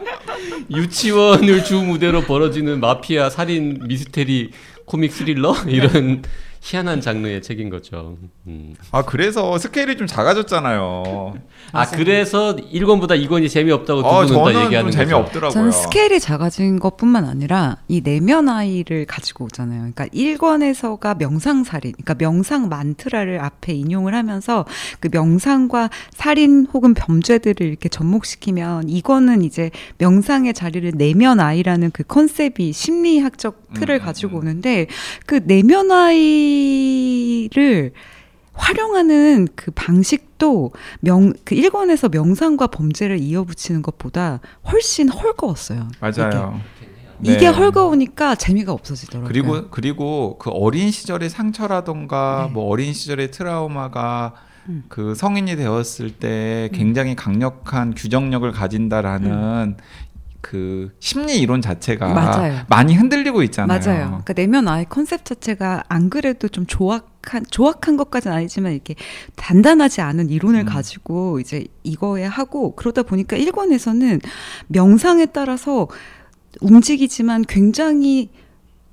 유치원을 0.72 1.64
주 1.64 1.82
무대로 1.82 2.22
벌어지는 2.22 2.80
마피아 2.80 3.30
살인 3.30 3.80
미스테리 3.88 4.52
코믹 4.86 5.12
스릴러 5.12 5.56
이런 5.68 6.24
희한한 6.62 7.02
장르의 7.02 7.42
책인 7.42 7.70
거죠. 7.70 8.18
음. 8.48 8.76
아 8.92 9.04
그래서 9.04 9.58
스케일이 9.58 9.96
좀 9.98 10.08
작아졌잖아요. 10.08 11.36
아 11.72 11.86
그래서 11.90 12.56
1권보다 12.56 13.12
2권이 13.26 13.50
재미없다고 13.50 14.02
두 14.02 14.08
어, 14.08 14.26
분은 14.26 14.54
다 14.54 14.66
얘기하는. 14.66 14.92
재미없더라고요. 14.92 15.52
저는 15.52 15.72
스케일이 15.72 16.20
작아진 16.20 16.80
것뿐만 16.80 17.26
아니라 17.26 17.78
이 17.88 18.02
내면 18.02 18.50
아이를 18.50 19.06
가지고 19.06 19.46
오잖아요. 19.46 19.80
그러니까 19.80 20.08
1권에서가 20.08 21.18
명상 21.18 21.64
살인, 21.64 21.94
그러니까 21.94 22.16
명상 22.16 22.70
만트라를 22.70 23.40
앞에 23.40 23.74
인용을 23.74 24.14
하면서 24.14 24.66
그 25.00 25.10
명상과 25.12 25.90
살인 26.12 26.68
혹은 26.74 26.94
범죄들을 26.94 27.66
이렇게 27.66 27.88
접목시키면 27.90 28.90
이거는 28.90 29.44
이제 29.44 29.72
명상의 29.98 30.54
자리를 30.54 30.92
내면 30.96 31.40
아이라는 31.40 31.92
그 31.92 32.04
컨셉이 32.04 32.74
심리학적 32.74 33.69
틀을 33.74 33.96
음, 33.96 34.02
음, 34.02 34.06
가지고 34.06 34.38
음. 34.38 34.40
오는데 34.40 34.88
그 35.26 35.42
내면 35.46 35.92
아이를 35.92 37.94
활용하는 38.54 39.48
그 39.56 39.72
방식도 39.72 40.74
명, 41.00 41.34
그 41.46 41.56
1권에서 41.56 42.12
명상과 42.12 42.68
범죄를 42.68 43.20
이어붙이는 43.20 43.82
것보다 43.82 44.42
훨씬 44.70 45.10
헐거웠어요. 45.10 45.88
맞아요. 46.02 46.60
이게, 47.22 47.34
이게 47.34 47.40
네. 47.40 47.48
헐거우니까 47.48 48.36
재미가 48.36 48.72
없어지더라고요. 48.72 49.28
그리고 49.28 49.70
그리고 49.70 50.38
그 50.40 50.50
어린 50.50 50.92
시절의 50.92 51.30
상처라던가 51.30 52.46
네. 52.48 52.54
뭐 52.54 52.70
어린 52.70 52.94
시절의 52.94 53.32
트라우마가 53.32 54.34
음. 54.68 54.84
그 54.88 55.16
성인이 55.16 55.56
되었을 55.56 56.12
때 56.12 56.70
굉장히 56.74 57.16
강력한 57.16 57.94
규정력을 57.94 58.50
가진다라는 58.52 59.78
그 60.50 60.90
심리 61.00 61.38
이론 61.38 61.62
자체가 61.62 62.12
맞아요. 62.12 62.62
많이 62.70 62.96
흔들리고 62.96 63.44
있잖아요. 63.44 63.80
맞아요. 63.80 64.06
그러니까 64.08 64.34
내면 64.34 64.68
아이 64.68 64.84
컨셉 64.84 65.24
자체가 65.24 65.84
안 65.88 66.10
그래도 66.10 66.48
좀 66.48 66.66
조악한 66.66 67.46
조악한 67.52 67.98
것까지는 67.98 68.36
아니지만 68.36 68.74
이렇게 68.74 68.96
단단하지 69.36 70.02
않은 70.02 70.32
이론을 70.32 70.62
음. 70.62 70.66
가지고 70.66 71.40
이제 71.40 71.68
이거에 71.84 72.24
하고 72.24 72.74
그러다 72.76 73.04
보니까 73.04 73.38
1권에서는 73.38 74.24
명상에 74.70 75.28
따라서 75.28 75.88
움직이지만 76.62 77.44
굉장히 77.48 78.32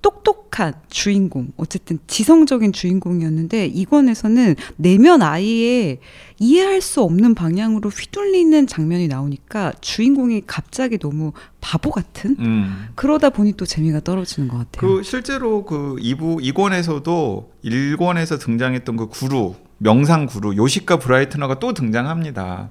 똑똑한 0.07 0.75
주인공, 0.89 1.49
어쨌든 1.57 1.99
지성적인 2.07 2.73
주인공이었는데 2.73 3.67
이권에서는 3.67 4.55
내면 4.77 5.21
아이의 5.21 5.99
이해할 6.39 6.81
수 6.81 7.03
없는 7.03 7.35
방향으로 7.35 7.91
휘둘리는 7.91 8.69
장면이 8.69 9.09
나오니까 9.09 9.73
주인공이 9.81 10.43
갑자기 10.47 10.99
너무 10.99 11.33
바보 11.61 11.91
같은 11.91 12.37
음. 12.39 12.87
그러다 12.95 13.31
보니 13.31 13.55
또 13.57 13.67
재미가 13.67 14.01
떨어지는 14.01 14.49
것 14.49 14.59
같아요. 14.59 14.81
그 14.81 15.03
실제로 15.03 15.65
그 15.65 15.97
2부 15.99 16.41
2권에서도 16.53 17.47
1권에서 17.65 18.39
등장했던 18.39 18.97
그 18.97 19.09
구루 19.09 19.57
명상 19.79 20.27
구루 20.27 20.57
요시카 20.57 21.01
브라이트너가 21.01 21.59
또 21.59 21.75
등장합니다. 21.75 22.71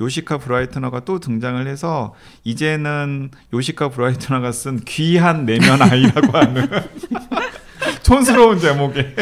요시카 0.00 0.38
브라이트너가 0.38 1.00
또 1.00 1.18
등장을 1.18 1.66
해서 1.66 2.14
이제는 2.44 3.30
요시카 3.52 3.90
브라이트너가 3.90 4.52
쓴 4.52 4.80
귀한 4.84 5.44
내면 5.44 5.82
아이라고 5.82 6.36
하는 6.36 6.68
촌스러운 8.02 8.58
제목의 8.58 9.14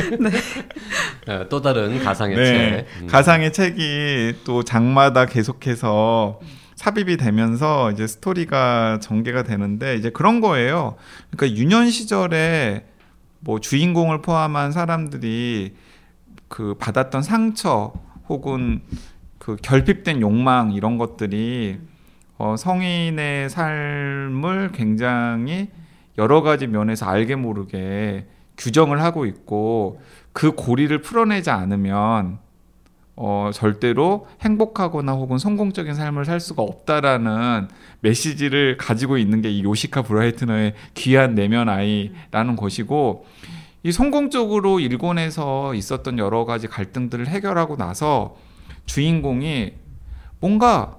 어, 1.27 1.47
또 1.49 1.61
다른 1.61 2.03
가상의 2.03 2.37
네, 2.37 2.45
책. 2.45 3.03
음. 3.03 3.07
가상의 3.09 3.53
책이 3.53 4.41
또 4.45 4.63
장마다 4.63 5.27
계속해서 5.27 6.41
삽입이 6.77 7.17
되면서 7.17 7.91
이제 7.91 8.07
스토리가 8.07 9.01
전개가 9.03 9.43
되는데 9.43 9.97
이제 9.97 10.11
그런 10.11 10.41
거예요. 10.41 10.95
그러니까 11.31 11.59
유년 11.59 11.91
시절에 11.91 12.87
뭐 13.41 13.59
주인공을 13.59 14.23
포함한 14.23 14.71
사람들이 14.71 15.75
그 16.47 16.75
받았던 16.79 17.23
상처 17.23 17.93
혹은 18.29 18.81
그 19.39 19.57
결핍된 19.57 20.21
욕망 20.21 20.73
이런 20.73 20.99
것들이 20.99 21.79
어, 22.37 22.57
성인의 22.57 23.51
삶을 23.51 24.73
굉장히 24.73 25.69
여러 26.19 26.43
가지 26.43 26.67
면에서 26.67 27.07
알게 27.07 27.37
모르게 27.37 28.27
규정을 28.57 29.03
하고 29.03 29.27
있고 29.27 30.01
그 30.33 30.53
고리를 30.53 31.01
풀어내지 31.01 31.51
않으면 31.51 32.39
어, 33.21 33.51
절대로 33.53 34.29
행복하거나 34.43 35.13
혹은 35.13 35.39
성공적인 35.39 35.95
삶을 35.95 36.25
살 36.25 36.39
수가 36.39 36.63
없다라는 36.63 37.67
메시지를 38.01 38.77
가지고 38.77 39.19
있는 39.19 39.43
게 39.43 39.51
이 39.51 39.65
요시카 39.65 40.03
브라이트너의 40.03 40.75
귀한 40.95 41.35
내면 41.35 41.69
아이라는 41.69 42.55
것이고 42.55 43.27
이 43.83 43.91
성공적으로 43.91 44.79
일본에서 44.79 45.75
있었던 45.75 46.19
여러 46.19 46.45
가지 46.45 46.69
갈등들을 46.69 47.27
해결하고 47.27 47.77
나서 47.77 48.37
주인공이 48.89 49.73
뭔가 50.41 50.99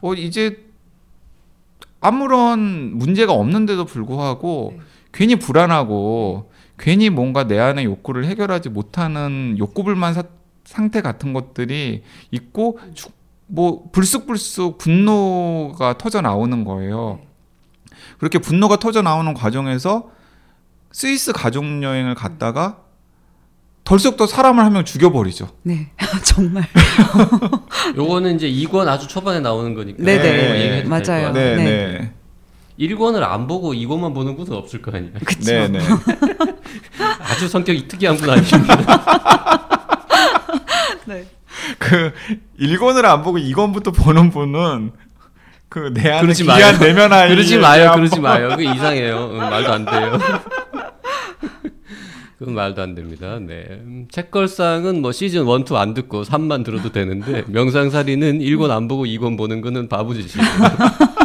어 0.00 0.14
이제 0.14 0.64
아무런 2.00 2.96
문제가 2.96 3.32
없는데도 3.32 3.84
불구하고 3.84 4.74
네. 4.76 4.82
괜히 5.12 5.36
불안하고 5.36 6.50
괜히 6.78 7.08
뭔가 7.10 7.44
내 7.46 7.58
안의 7.58 7.84
욕구를 7.84 8.26
해결하지 8.26 8.68
못하는 8.70 9.56
욕구불만 9.58 10.14
사- 10.14 10.24
상태 10.64 11.00
같은 11.00 11.32
것들이 11.32 12.02
있고 12.30 12.78
주- 12.94 13.08
뭐 13.46 13.88
불쑥불쑥 13.92 14.78
분노가 14.78 15.96
터져 15.98 16.20
나오는 16.20 16.64
거예요. 16.64 17.20
그렇게 18.18 18.38
분노가 18.38 18.76
터져 18.76 19.02
나오는 19.02 19.32
과정에서 19.34 20.10
스위스 20.92 21.32
가족 21.32 21.64
여행을 21.82 22.14
갔다가 22.14 22.82
덜썩 23.86 24.16
더 24.16 24.26
사람을 24.26 24.62
한 24.64 24.72
명 24.72 24.84
죽여버리죠. 24.84 25.48
네, 25.62 25.88
정말. 26.24 26.64
요거는 27.96 28.34
이제 28.36 28.50
2권 28.50 28.86
아주 28.88 29.06
초반에 29.08 29.40
나오는 29.40 29.74
거니까. 29.74 30.02
네네. 30.02 30.84
맞아요. 30.84 31.32
네, 31.32 31.56
네. 31.56 31.64
네, 31.64 32.12
1권을 32.78 33.22
안 33.22 33.46
보고 33.46 33.72
2권만 33.72 34.12
보는 34.12 34.36
분은 34.36 34.52
없을 34.52 34.82
거 34.82 34.90
아니에요. 34.94 35.12
그쵸. 35.24 35.50
네, 35.52 35.68
네. 35.68 35.78
아주 37.20 37.48
성격이 37.48 37.88
특이한 37.88 38.16
분 38.16 38.28
아닙니까? 38.28 38.76
네. 41.06 41.24
그 41.78 42.12
1권을 42.60 43.04
안 43.04 43.22
보고 43.22 43.38
2권부터 43.38 43.94
보는 43.94 44.30
분은 44.30 44.92
그내 45.68 46.10
안에 46.10 46.32
귀한. 46.32 46.78
내면 46.78 47.12
아이 47.12 47.28
그러지 47.28 47.58
마요, 47.58 47.92
그러지 47.94 48.20
마요. 48.20 48.48
그게 48.50 48.64
이상해요. 48.72 49.30
응, 49.32 49.38
말도 49.38 49.72
안 49.72 49.84
돼요. 49.84 50.18
그건 52.38 52.54
말도 52.54 52.82
안 52.82 52.94
됩니다. 52.94 53.38
네. 53.40 53.64
음, 53.70 54.06
책걸상은 54.10 55.00
뭐 55.00 55.10
시즌 55.12 55.48
1, 55.48 55.64
2 55.70 55.74
안 55.76 55.94
듣고 55.94 56.22
3만 56.22 56.64
들어도 56.64 56.92
되는데 56.92 57.44
명상살이는 57.48 58.40
1권 58.40 58.70
안 58.70 58.88
보고 58.88 59.04
2권 59.04 59.38
보는 59.38 59.62
거는 59.62 59.88
바보짓이에요. 59.88 60.46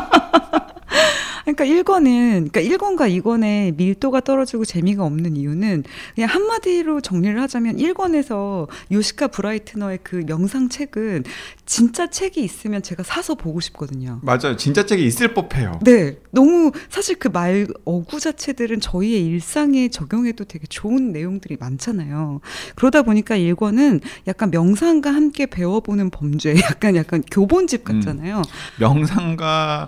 그러니까 1.55 1.65
1권은 1.65 2.51
그러니까 2.51 2.61
1권과 2.61 3.21
2권의 3.21 3.75
밀도가 3.75 4.21
떨어지고 4.21 4.63
재미가 4.65 5.03
없는 5.03 5.35
이유는 5.35 5.83
그냥 6.15 6.29
한마디로 6.29 7.01
정리를 7.01 7.41
하자면 7.41 7.77
1권에서 7.77 8.67
요시카 8.91 9.27
브라이트너의 9.27 9.99
그 10.03 10.23
명상 10.27 10.69
책은 10.69 11.23
진짜 11.65 12.07
책이 12.07 12.41
있으면 12.43 12.81
제가 12.81 13.03
사서 13.03 13.35
보고 13.35 13.59
싶거든요. 13.59 14.19
맞아요. 14.23 14.55
진짜 14.57 14.85
책이 14.85 15.05
있을 15.05 15.33
법해요. 15.33 15.79
네, 15.83 16.17
너무 16.31 16.71
사실 16.89 17.15
그 17.15 17.31
말 17.31 17.65
어구 17.85 18.19
자체들은 18.19 18.81
저희의 18.81 19.25
일상에 19.25 19.87
적용해도 19.87 20.43
되게 20.43 20.65
좋은 20.67 21.13
내용들이 21.13 21.55
많잖아요. 21.57 22.41
그러다 22.75 23.03
보니까 23.03 23.37
1권은 23.37 24.01
약간 24.27 24.51
명상과 24.51 25.11
함께 25.13 25.45
배워보는 25.45 26.09
범죄, 26.09 26.53
약간 26.69 26.97
약간 26.97 27.23
교본집 27.31 27.85
같잖아요. 27.85 28.41
명상과 28.79 29.87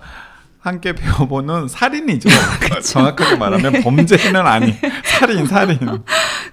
함께 0.63 0.93
배워보는 0.95 1.67
살인이죠. 1.67 2.29
정확하게 2.81 3.35
말하면 3.35 3.83
범죄는 3.83 4.47
아니 4.47 4.73
살인 5.03 5.45
살인. 5.45 5.77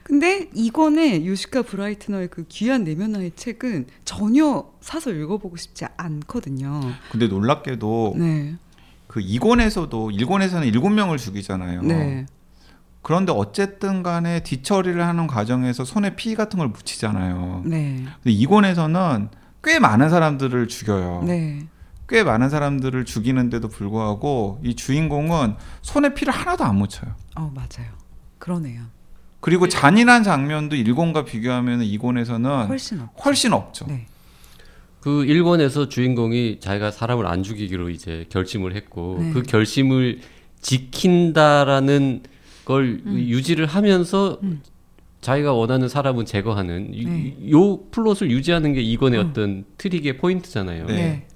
근데 0.02 0.48
이권의 0.52 1.28
요시카 1.28 1.62
브라이트너의 1.62 2.26
그 2.26 2.44
귀한 2.48 2.82
내면화의 2.82 3.32
책은 3.36 3.86
전혀 4.04 4.64
사서 4.80 5.12
읽어보고 5.12 5.56
싶지 5.56 5.84
않거든요. 5.96 6.80
근데 7.12 7.28
놀랍게도 7.28 8.14
네, 8.18 8.56
그 9.06 9.20
2권에서도 9.20 9.90
1권에서는 9.90 10.72
7명을 10.74 11.16
죽이잖아요. 11.16 11.82
네, 11.82 12.26
그런데 13.02 13.30
어쨌든 13.30 14.02
간에 14.02 14.42
뒤처리를 14.42 15.06
하는 15.06 15.28
과정에서 15.28 15.84
손에 15.84 16.16
피 16.16 16.34
같은 16.34 16.58
걸 16.58 16.66
묻히잖아요. 16.66 17.62
네, 17.64 18.04
근데 18.24 18.36
2권에서는 18.38 19.28
꽤 19.62 19.78
많은 19.78 20.10
사람들을 20.10 20.66
죽여요. 20.66 21.22
네, 21.24 21.60
꽤 22.10 22.24
많은 22.24 22.48
사람들을 22.50 23.04
죽이는데도 23.04 23.68
불구하고 23.68 24.58
이 24.64 24.74
주인공은 24.74 25.54
손에 25.82 26.12
피를 26.12 26.32
하나도 26.34 26.64
안 26.64 26.74
묻혀요. 26.76 27.14
어 27.36 27.52
맞아요. 27.54 27.88
그러네요. 28.38 28.82
그리고 29.38 29.68
잔인한 29.68 30.24
장면도 30.24 30.74
1권과 30.74 31.24
비교하면 31.24 31.80
2권에서는 31.82 32.66
훨씬 32.68 33.00
없. 33.00 33.24
훨씬 33.24 33.52
없죠. 33.52 33.86
네, 33.86 34.06
그 35.00 35.24
일권에서 35.24 35.88
주인공이 35.88 36.58
자기가 36.58 36.90
사람을 36.90 37.26
안 37.26 37.44
죽이기로 37.44 37.90
이제 37.90 38.26
결심을 38.28 38.74
했고 38.74 39.18
네. 39.20 39.30
그 39.32 39.42
결심을 39.42 40.18
지킨다라는 40.60 42.24
걸 42.64 43.00
유지를 43.06 43.66
하면서 43.66 44.38
음. 44.42 44.60
자기가 45.20 45.52
원하는 45.52 45.88
사람은 45.88 46.26
제거하는 46.26 46.92
이- 46.92 47.04
네. 47.04 47.50
요 47.52 47.84
플롯을 47.90 48.30
유지하는 48.30 48.72
게 48.72 48.80
2권의 48.80 49.20
음. 49.20 49.28
어떤 49.30 49.64
트릭의 49.78 50.16
포인트잖아요. 50.18 50.86
네. 50.86 51.26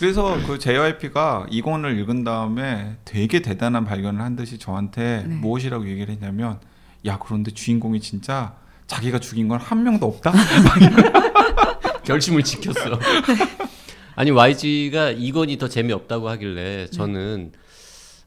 네, 0.00 0.06
그래서 0.06 0.38
그 0.46 0.58
JYP가 0.58 1.46
2권을 1.50 1.98
읽은 2.00 2.24
다음에 2.24 2.96
되게 3.04 3.40
대단한 3.42 3.84
발견을 3.84 4.20
한 4.22 4.34
듯이 4.34 4.58
저한테 4.58 5.24
네. 5.26 5.34
무엇이라고 5.36 5.86
얘기를 5.88 6.12
했냐면 6.14 6.58
야 7.06 7.18
그런데 7.18 7.50
주인공이 7.50 8.00
진짜 8.00 8.54
자기가 8.86 9.18
죽인 9.20 9.48
건 9.48 9.58
한 9.60 9.82
명도 9.84 10.06
없다. 10.06 10.32
결심을 12.04 12.42
지켰어. 12.42 12.98
아니 14.16 14.30
YG가 14.30 15.10
이건이 15.10 15.58
더 15.58 15.68
재미없다고 15.68 16.28
하길래 16.30 16.86
저는 16.88 17.52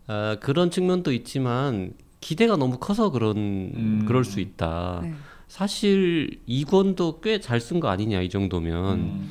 아, 0.08 0.38
그런 0.42 0.70
측면도 0.72 1.12
있지만 1.12 1.94
기대가 2.22 2.56
너무 2.56 2.78
커서 2.78 3.10
그런 3.10 3.36
음. 3.38 4.06
그럴 4.08 4.24
수 4.24 4.40
있다. 4.40 5.00
네. 5.04 5.14
사실 5.48 6.40
이건도 6.46 7.20
꽤 7.22 7.40
잘 7.40 7.60
쓴 7.60 7.80
거 7.80 7.90
아니냐 7.90 8.22
이 8.22 8.30
정도면 8.30 9.00
음. 9.00 9.30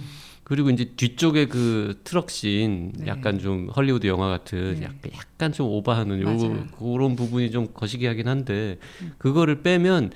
그리고 0.53 0.69
이제 0.69 0.85
뒤쪽에 0.85 1.47
그 1.47 1.99
트럭 2.05 2.31
씬 2.31 2.93
네. 2.95 3.07
약간 3.07 3.39
좀 3.39 3.71
헐리우드 3.75 4.07
영화 4.07 4.29
같은 4.29 4.75
네. 4.81 4.83
약간 4.83 5.11
약간 5.17 5.53
좀 5.53 5.67
오버하는 5.67 6.21
요. 6.21 6.67
그런 6.79 7.17
부분이 7.17 7.51
좀 7.51 7.69
거시기하긴 7.73 8.29
한데 8.29 8.77
그거를 9.17 9.63
빼면 9.63 10.11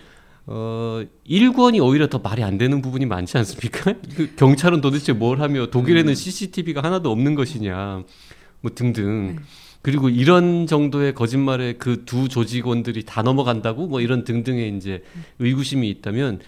어 0.44 1.02
1권이 1.26 1.82
오히려 1.82 2.08
더 2.08 2.18
말이 2.18 2.44
안 2.44 2.58
되는 2.58 2.82
부분이 2.82 3.06
많지 3.06 3.38
않습니까? 3.38 3.94
그 4.14 4.34
경찰은 4.36 4.82
도대체 4.82 5.14
뭘 5.14 5.40
하며 5.40 5.68
독일에는 5.68 6.14
CCTV가 6.14 6.82
하나도 6.82 7.10
없는 7.10 7.34
것이냐 7.34 8.02
뭐 8.60 8.70
등등 8.74 9.36
네. 9.36 9.42
그리고 9.80 10.10
이런 10.10 10.66
정도의 10.66 11.14
거짓말에 11.14 11.72
그 11.78 12.04
두 12.04 12.28
조직원들이 12.28 13.04
다 13.04 13.22
넘어간다고 13.22 13.86
뭐 13.86 14.02
이런 14.02 14.24
등등의 14.24 14.76
이제 14.76 15.02
의구심이 15.38 15.88
있다면 15.88 16.40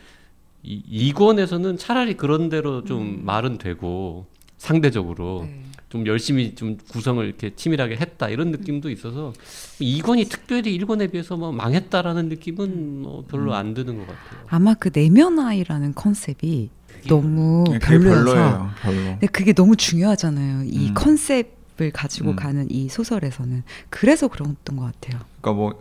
이, 0.62 0.82
이권에서는 0.86 1.78
차라리 1.78 2.16
그런 2.16 2.48
대로 2.48 2.84
좀 2.84 3.24
말은 3.24 3.58
되고 3.58 4.26
상대적으로 4.56 5.46
네. 5.46 5.62
좀 5.88 6.06
열심히 6.06 6.54
좀 6.54 6.76
구성을 6.90 7.24
이렇게 7.24 7.54
치밀하게 7.54 7.96
했다 7.96 8.28
이런 8.28 8.50
느낌도 8.50 8.90
있어서 8.90 9.32
이권이 9.78 10.26
특별히 10.26 10.74
일권에 10.74 11.06
비해서 11.06 11.36
뭐 11.36 11.50
망했다라는 11.52 12.28
느낌은 12.28 13.02
뭐 13.02 13.24
별로 13.26 13.54
안 13.54 13.72
드는 13.72 13.96
것 13.96 14.06
같아요. 14.06 14.44
아마 14.48 14.74
그 14.74 14.90
내면 14.90 15.38
아이라는 15.38 15.94
컨셉이 15.94 16.70
너무 17.06 17.64
네, 17.70 17.78
별로여서. 17.78 18.70
별로. 18.82 18.96
근데 18.96 19.26
그게 19.28 19.52
너무 19.52 19.76
중요하잖아요. 19.76 20.64
이 20.64 20.88
음. 20.88 20.94
컨셉을 20.94 21.90
가지고 21.92 22.30
음. 22.30 22.36
가는 22.36 22.70
이 22.70 22.88
소설에서는 22.88 23.62
그래서 23.88 24.28
그랬던 24.28 24.76
것 24.76 24.84
같아요. 24.84 25.20
그러니까 25.40 25.52
뭐 25.52 25.80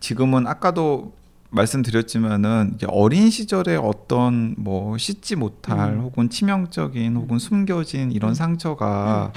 지금은 0.00 0.46
아까도 0.46 1.12
말씀드렸지만은 1.54 2.72
이제 2.74 2.86
어린 2.90 3.30
시절에 3.30 3.76
어떤 3.76 4.54
뭐 4.58 4.98
씻지 4.98 5.36
못할 5.36 5.94
음. 5.94 6.00
혹은 6.00 6.28
치명적인 6.28 7.16
혹은 7.16 7.38
숨겨진 7.38 8.12
이런 8.12 8.34
상처가 8.34 9.32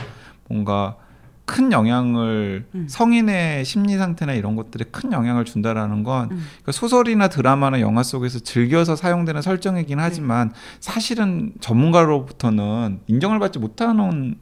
뭔가 0.49 0.97
큰 1.45 1.71
영향을 1.71 2.65
음. 2.75 2.87
성인의 2.89 3.63
심리 3.63 3.97
상태나 3.97 4.33
이런 4.33 4.57
것들에 4.57 4.85
큰 4.91 5.13
영향을 5.13 5.45
준다라는 5.45 6.03
건 6.03 6.31
음. 6.31 6.45
그러니까 6.47 6.71
소설이나 6.73 7.29
드라마나 7.29 7.79
영화 7.79 8.03
속에서 8.03 8.39
즐겨서 8.39 8.97
사용되는 8.97 9.41
설정이긴 9.41 9.99
하지만 9.99 10.51
사실은 10.81 11.53
전문가로부터는 11.61 12.99
인정을 13.07 13.39
받지 13.39 13.59
못하는 13.59 14.39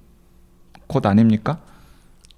것 0.87 1.05
아닙니까? 1.05 1.59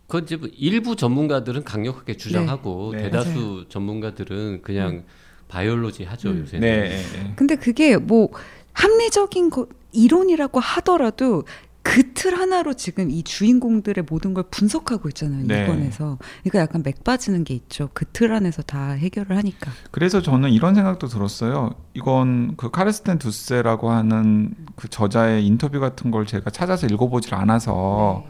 그 0.07 0.19
이제 0.19 0.35
뭐 0.35 0.49
일부 0.57 0.95
전문가들은 0.97 1.63
강력하게 1.63 2.17
주장하고 2.17 2.91
네. 2.93 3.03
대다수 3.03 3.65
전문가들은 3.69 4.61
그냥 4.63 5.03
바이올로지 5.47 6.03
하죠 6.03 6.29
음. 6.29 6.41
요새. 6.41 6.59
네. 6.59 7.03
근데 7.35 7.55
그게 7.55 7.97
뭐 7.97 8.29
합리적인 8.73 9.49
거 9.49 9.67
이론이라고 9.91 10.59
하더라도 10.59 11.43
그 11.83 12.13
틀 12.13 12.37
하나로 12.37 12.73
지금 12.73 13.09
이 13.09 13.23
주인공들의 13.23 14.03
모든 14.09 14.33
걸 14.33 14.43
분석하고 14.51 15.07
있잖아요 15.09 15.45
네. 15.45 15.63
이권에서 15.63 16.17
그러니까 16.43 16.59
약간 16.59 16.83
맥 16.83 17.03
빠지는 17.03 17.43
게 17.45 17.53
있죠 17.53 17.89
그 17.93 18.05
틀 18.11 18.33
안에서 18.33 18.61
다 18.61 18.91
해결을 18.91 19.37
하니까 19.37 19.71
그래서 19.91 20.21
저는 20.21 20.51
이런 20.51 20.75
생각도 20.75 21.07
들었어요. 21.07 21.75
이건 21.93 22.55
그 22.57 22.71
카르스텐 22.71 23.19
두세라고 23.19 23.89
하는 23.91 24.53
그 24.75 24.89
저자의 24.89 25.45
인터뷰 25.45 25.79
같은 25.79 26.11
걸 26.11 26.25
제가 26.25 26.49
찾아서 26.49 26.87
읽어보질 26.87 27.33
않아서 27.35 28.25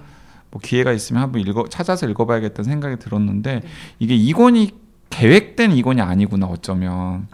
뭐 0.51 0.61
기회가 0.61 0.91
있으면 0.91 1.23
한번 1.23 1.41
읽어 1.41 1.65
찾아서 1.69 2.07
읽어봐야겠다는 2.07 2.69
생각이 2.69 2.97
들었는데 2.97 3.63
이게 3.99 4.15
이권이 4.15 4.71
계획된 5.09 5.71
이권이 5.71 6.01
아니구나 6.01 6.47
어쩌면. 6.47 7.27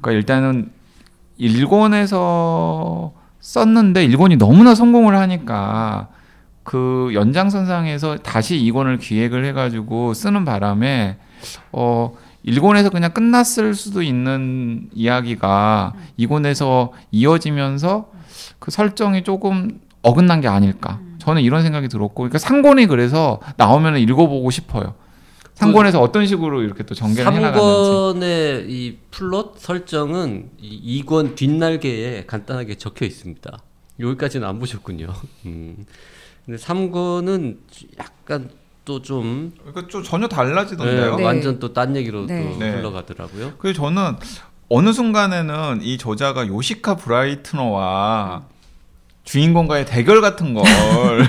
그러니까 0.00 0.12
일단은 0.12 0.70
일본에서 1.36 3.12
썼는데 3.40 4.04
일본이 4.04 4.36
너무나 4.36 4.74
성공을 4.74 5.16
하니까 5.16 6.08
그 6.62 7.10
연장선상에서 7.14 8.18
다시 8.18 8.58
이권을 8.58 8.98
기획을 8.98 9.44
해가지고 9.46 10.14
쓰는 10.14 10.44
바람에 10.44 11.18
어 11.72 12.14
일본에서 12.42 12.90
그냥 12.90 13.12
끝났을 13.12 13.74
수도 13.74 14.02
있는 14.02 14.88
이야기가 14.92 15.94
이권에서 16.16 16.92
이어지면서 17.10 18.10
그 18.58 18.70
설정이 18.70 19.24
조금 19.24 19.80
어긋난 20.02 20.40
게 20.40 20.48
아닐까. 20.48 21.00
저는 21.18 21.40
이런 21.40 21.62
생각이 21.62 21.88
들었고, 21.88 22.14
그러니까 22.14 22.38
상권이 22.38 22.86
그래서 22.86 23.40
나오면 23.56 23.96
읽어보고 23.96 24.50
싶어요. 24.50 24.94
상권에서 25.54 26.00
어떤 26.00 26.26
식으로 26.26 26.62
이렇게 26.62 26.82
또 26.84 26.94
전개를 26.94 27.32
해나가는지. 27.32 27.60
3권의 27.60 28.68
이 28.70 28.98
플롯 29.10 29.58
설정은 29.58 30.50
이 30.60 31.02
2권 31.04 31.36
뒷날개에 31.36 32.24
간단하게 32.26 32.74
적혀 32.76 33.06
있습니다. 33.06 33.58
여기까지는 34.00 34.46
안 34.48 34.58
보셨군요. 34.58 35.12
음. 35.46 35.86
근데 36.44 36.58
3권은 36.62 37.58
약간 37.98 38.50
또좀 38.84 39.52
그러니까 39.58 39.86
좀 39.88 40.02
전혀 40.02 40.28
달라지던데요. 40.28 41.16
네. 41.16 41.24
완전 41.24 41.58
또 41.58 41.72
딴 41.72 41.96
얘기로 41.96 42.26
네. 42.26 42.44
또 42.52 42.58
네. 42.58 42.70
흘러가더라고요. 42.70 43.54
그래서 43.56 43.80
저는 43.80 44.16
어느 44.68 44.92
순간에는 44.92 45.80
이 45.82 45.96
저자가 45.96 46.46
요시카 46.48 46.96
브라이트너와 46.96 48.44
주인공과의 49.22 49.86
대결 49.86 50.20
같은 50.20 50.52
걸 50.52 50.64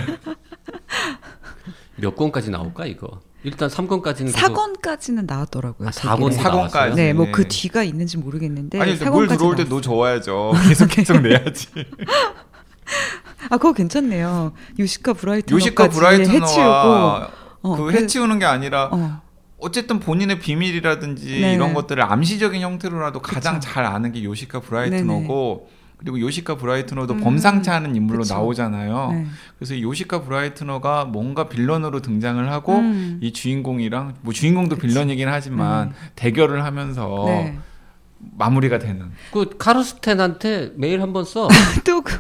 몇 1.98 2.16
권까지 2.16 2.50
나올까 2.52 2.86
이거? 2.88 3.22
일단 3.46 3.70
3권까지는 3.70 4.32
사권까지는 4.32 5.26
나왔더라고요 5.28 5.88
아, 5.88 5.92
사권 5.92 6.32
되게. 6.32 6.42
사- 6.42 6.50
사권까지. 6.50 6.76
나왔어요? 6.76 6.96
네, 6.96 7.14
뭐 7.14 7.28
그 7.32 7.48
뒤가 7.48 7.84
있는지 7.84 8.18
모르겠는데 8.18 8.80
아니 8.82 8.92
물 8.92 8.98
사권까지 8.98 9.38
들어올 9.38 9.56
때. 9.56 9.64
너 9.66 9.80
좋아야죠. 9.82 10.54
계속 10.68 10.88
계속 10.90 11.20
내야지. 11.22 11.68
아 13.50 13.58
그거 13.58 13.74
괜찮네요 13.74 14.54
요시카 14.80 15.14
브라이트너까지 15.14 15.54
요시카 15.66 15.84
해치우고 15.84 16.00
브라이트너와 16.00 17.30
어, 17.62 17.76
그 17.78 17.84
그래- 17.86 18.00
해치우는 18.02 18.40
게 18.40 18.46
아니라 18.46 18.90
어, 18.92 19.22
어쨌든 19.60 20.00
본인의 20.00 20.40
비밀이라든지 20.40 21.26
네네. 21.42 21.54
이런 21.54 21.74
것들을 21.74 22.02
암시적인 22.04 22.62
형태로라도 22.62 23.22
가장 23.22 23.56
그쵸. 23.60 23.70
잘 23.72 23.86
아는 23.86 24.12
게 24.12 24.24
요시카 24.24 24.60
브라이트너고 24.62 25.70
그리고 26.06 26.20
요시카 26.20 26.58
브라이트너도 26.58 27.16
음, 27.16 27.20
범상치 27.22 27.72
않은 27.72 27.96
인물로 27.96 28.20
그쵸. 28.20 28.36
나오잖아요. 28.36 29.12
네. 29.12 29.26
그래서 29.58 29.74
이 29.74 29.82
요시카 29.82 30.22
브라이트너가 30.22 31.06
뭔가 31.06 31.50
빌런으로 31.50 32.04
등장을 32.04 32.48
하고 32.52 32.78
음. 32.78 33.18
이 33.22 33.34
주인공이랑 33.34 34.14
뭐 34.22 34.32
주인공도 34.32 34.76
그치. 34.76 34.88
빌런이긴 34.88 35.28
하지만 35.28 35.94
대결을 36.16 36.64
하면서 36.64 37.24
네. 37.26 37.58
마무리가 38.20 38.78
되는. 38.78 39.12
그 39.32 39.58
카르스텐한테 39.58 40.74
메일 40.76 41.02
한번 41.02 41.26
써. 41.26 41.48
또 41.84 42.02
그, 42.02 42.20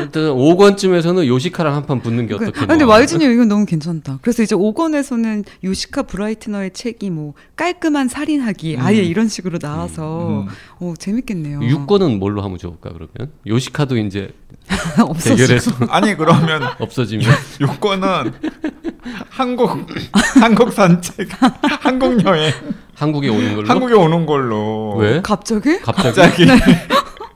일단 0.00 0.22
5권쯤에서는 0.34 1.26
요시카랑 1.26 1.74
한 1.74 1.86
판 1.86 2.00
붙는 2.02 2.26
게 2.26 2.36
그, 2.36 2.44
어떻게? 2.46 2.60
아, 2.62 2.66
근데 2.66 2.84
와이즈님 2.84 3.30
이건 3.32 3.48
너무 3.48 3.66
괜찮다. 3.66 4.18
그래서 4.22 4.42
이제 4.42 4.54
5권에서는 4.54 5.44
요시카 5.64 6.02
브라이트너의 6.04 6.72
책이 6.72 7.10
뭐 7.10 7.34
깔끔한 7.56 8.08
살인하기 8.08 8.76
음. 8.76 8.80
아예 8.80 9.02
이런 9.02 9.28
식으로 9.28 9.58
나와서 9.58 10.44
음. 10.44 10.46
어 10.78 10.94
재밌겠네요. 10.98 11.60
6권은 11.60 12.18
뭘로 12.18 12.42
하면 12.42 12.58
좋을까 12.58 12.90
그러면? 12.90 13.32
요시카도 13.46 13.96
이제 13.98 14.30
없어지고. 15.00 15.36
대결에서 15.36 15.72
아니 15.90 16.14
그러면 16.16 16.62
없어지면 16.78 17.26
요거는 17.60 18.32
한국 19.30 19.86
한국 20.40 20.72
산책, 20.72 21.28
한국 21.80 22.24
여행, 22.24 22.52
한국에 22.94 23.28
오는 23.28 23.54
걸로? 23.56 23.68
한국에 23.68 23.94
오는 23.94 24.26
걸로. 24.26 24.96
왜? 24.96 25.20
갑자기? 25.22 25.78
갑자기? 25.80 26.46
갑자기 26.46 26.46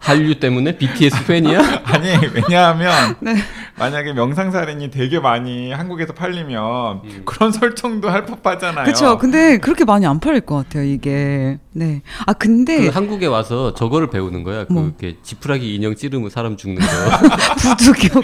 한류 0.05 0.39
때문에 0.39 0.77
BTS 0.77 1.25
팬이야? 1.27 1.83
아니 1.85 2.09
왜냐하면 2.35 3.17
네. 3.21 3.37
만약에 3.79 4.13
명상살인이 4.13 4.91
되게 4.91 5.19
많이 5.19 5.73
한국에서 5.73 6.13
팔리면 6.13 7.01
음. 7.05 7.23
그런 7.25 7.51
설정도 7.53 8.11
할 8.11 8.27
법하잖아요. 8.27 8.85
그렇죠. 8.85 9.19
근데 9.19 9.59
그렇게 9.59 9.85
많이 9.85 10.07
안 10.07 10.21
팔릴 10.21 10.43
것 10.43 10.57
같아요, 10.57 10.85
이게. 10.85 11.59
네. 11.77 12.03
아, 12.25 12.33
근데 12.33 12.85
그 12.85 12.89
한국에 12.89 13.27
와서 13.27 13.75
저거를 13.75 14.09
배우는 14.09 14.45
거야. 14.45 14.65
뭐? 14.71 14.85
그렇게 14.85 15.17
지푸라기 15.23 15.75
인형 15.75 15.97
찌르면 15.97 16.31
사람 16.31 16.57
죽는 16.57 16.81
거. 16.81 16.87
부두교, 17.77 18.23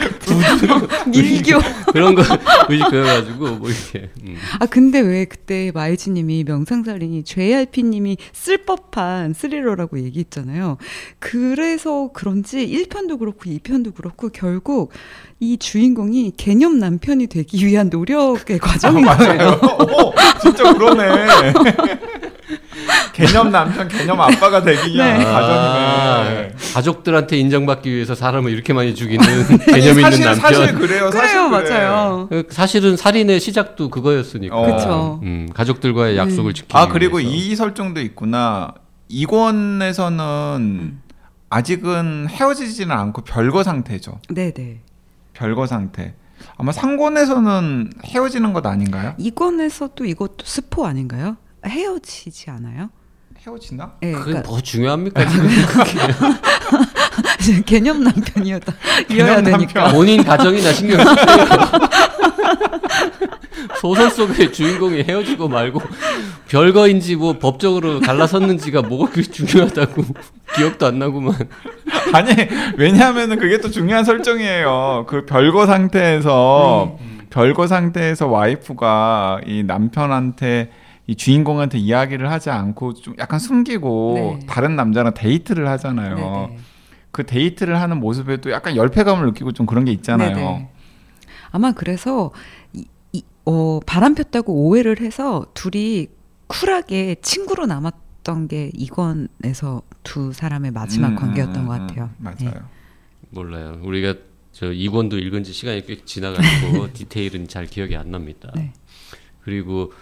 밀교. 1.10 1.58
그런 1.92 2.14
거 2.14 2.22
의식 2.68 2.90
배워가지고 2.90 3.56
뭐 3.56 3.68
이렇게. 3.68 4.10
음. 4.22 4.36
아, 4.60 4.66
근데 4.66 5.00
왜 5.00 5.24
그때 5.24 5.72
마이지 5.74 6.10
님이 6.10 6.44
명상살인이 6.44 7.24
JRP 7.24 7.82
님이 7.82 8.16
쓸 8.32 8.58
법한 8.58 9.34
스리러라고 9.34 10.00
얘기했잖아요. 10.00 10.76
그래서 11.18 12.10
그런지 12.12 12.58
1편도 12.58 13.18
그렇고 13.18 13.50
2편도 13.50 13.96
그렇고 13.96 14.28
결국 14.28 14.92
이 15.40 15.56
주인공이 15.56 16.34
개념 16.36 16.78
남편이 16.78 17.26
되기 17.28 17.66
위한 17.66 17.88
노력의 17.88 18.58
과정인 18.58 19.06
거예요. 19.06 19.58
오, 19.62 20.12
진짜 20.40 20.72
그러네. 20.74 21.52
개념 23.26 23.50
남편, 23.50 23.88
개념 23.88 24.20
아빠가 24.20 24.62
되기 24.62 24.94
위한 24.94 25.18
네. 25.18 25.24
과정이네. 25.24 26.52
아, 26.54 26.72
가족들한테 26.74 27.36
인정받기 27.38 27.90
위해서 27.92 28.14
사람을 28.14 28.50
이렇게 28.52 28.72
많이 28.72 28.94
죽이는 28.94 29.24
개념 29.66 29.88
있는 29.98 30.02
사실, 30.02 30.24
남편. 30.24 30.40
사실 30.40 30.74
그래요. 30.74 31.10
사실 31.10 31.36
그래요, 31.38 31.50
그래. 31.50 31.70
맞아요. 31.70 32.26
그 32.30 32.46
사실은 32.50 32.96
살인의 32.96 33.40
시작도 33.40 33.90
그거였으니까. 33.90 34.56
어. 34.56 34.76
그쵸. 34.76 35.20
음, 35.22 35.48
가족들과의 35.54 36.16
약속을 36.16 36.54
지키기 36.54 36.76
아 36.76 36.88
그리고 36.88 37.18
위해서. 37.18 37.34
이 37.34 37.56
설정도 37.56 38.00
있구나. 38.00 38.74
이권에서는 39.08 40.20
음. 40.58 41.02
아직은 41.48 42.28
헤어지지는 42.28 42.94
않고 42.94 43.22
별거 43.22 43.62
상태죠. 43.62 44.20
네네. 44.28 44.80
별거 45.32 45.66
상태. 45.66 46.14
아마 46.56 46.72
상권에서는 46.72 47.92
헤어지는 48.04 48.52
것 48.52 48.64
아닌가요? 48.64 49.14
이권에서도 49.18 50.04
이것도 50.04 50.44
스포 50.44 50.86
아닌가요? 50.86 51.36
헤어지지 51.66 52.50
않아요? 52.50 52.90
헤어지나? 53.46 53.92
네, 54.02 54.12
그게 54.12 54.24
그러니까 54.24 54.50
뭐 54.50 54.60
중요합니까? 54.60 55.26
지금 55.28 55.48
개념 57.64 58.04
남편이었다. 58.04 58.72
이어야 59.10 59.36
개념 59.36 59.44
되니까. 59.44 59.80
남편. 59.80 59.92
본인 59.94 60.24
가정이나 60.24 60.72
신경 60.72 60.98
쓰세요. 60.98 61.46
소설 63.80 64.10
속의 64.10 64.52
주인공이 64.52 65.04
헤어지고 65.04 65.48
말고 65.48 65.80
별거인지 66.48 67.16
뭐 67.16 67.38
법적으로 67.38 68.00
갈라섰는지가 68.00 68.82
뭐가 68.82 69.10
그렇게 69.10 69.30
중요하다고 69.30 70.04
기억도 70.56 70.86
안 70.86 70.98
나구만. 70.98 71.34
아니 72.12 72.34
왜냐하면은 72.76 73.38
그게 73.38 73.58
또 73.58 73.70
중요한 73.70 74.04
설정이에요. 74.04 75.06
그 75.08 75.24
별거 75.24 75.66
상태에서 75.66 76.98
네. 77.00 77.06
별거 77.30 77.66
상태에서 77.66 78.26
와이프가 78.26 79.42
이 79.46 79.62
남편한테 79.62 80.70
이 81.10 81.16
주인공한테 81.16 81.76
이야기를 81.78 82.30
하지 82.30 82.50
않고 82.50 82.94
좀 82.94 83.14
약간 83.18 83.40
숨기고 83.40 84.12
네. 84.14 84.46
다른 84.46 84.76
남자랑 84.76 85.12
데이트를 85.12 85.66
하잖아요. 85.70 86.14
네네. 86.14 86.58
그 87.10 87.26
데이트를 87.26 87.80
하는 87.80 87.98
모습에도 87.98 88.52
약간 88.52 88.76
열패감을 88.76 89.26
느끼고 89.26 89.50
좀 89.50 89.66
그런 89.66 89.84
게 89.84 89.90
있잖아요. 89.90 90.36
네네. 90.36 90.70
아마 91.50 91.72
그래서 91.72 92.30
이, 92.72 92.86
이, 93.10 93.24
어, 93.44 93.80
바람 93.84 94.14
폈다고 94.14 94.52
오해를 94.68 95.00
해서 95.00 95.46
둘이 95.52 96.06
쿨하게 96.46 97.16
친구로 97.22 97.66
남았던 97.66 98.46
게 98.46 98.70
이권에서 98.72 99.82
두 100.04 100.32
사람의 100.32 100.70
마지막 100.70 101.08
음, 101.08 101.16
관계였던 101.16 101.62
음, 101.62 101.66
것 101.66 101.74
음, 101.74 101.86
같아요. 101.88 102.10
맞아요. 102.18 102.36
네. 102.38 102.54
몰라요. 103.30 103.80
우리가 103.82 104.14
저 104.52 104.66
2권도 104.66 105.20
읽은 105.20 105.42
지 105.42 105.52
시간이 105.52 105.86
꽤 105.86 106.04
지나가지고 106.04 106.92
디테일은 106.94 107.48
잘 107.48 107.66
기억이 107.66 107.96
안 107.96 108.12
납니다. 108.12 108.52
네. 108.54 108.72
그리고 109.42 109.92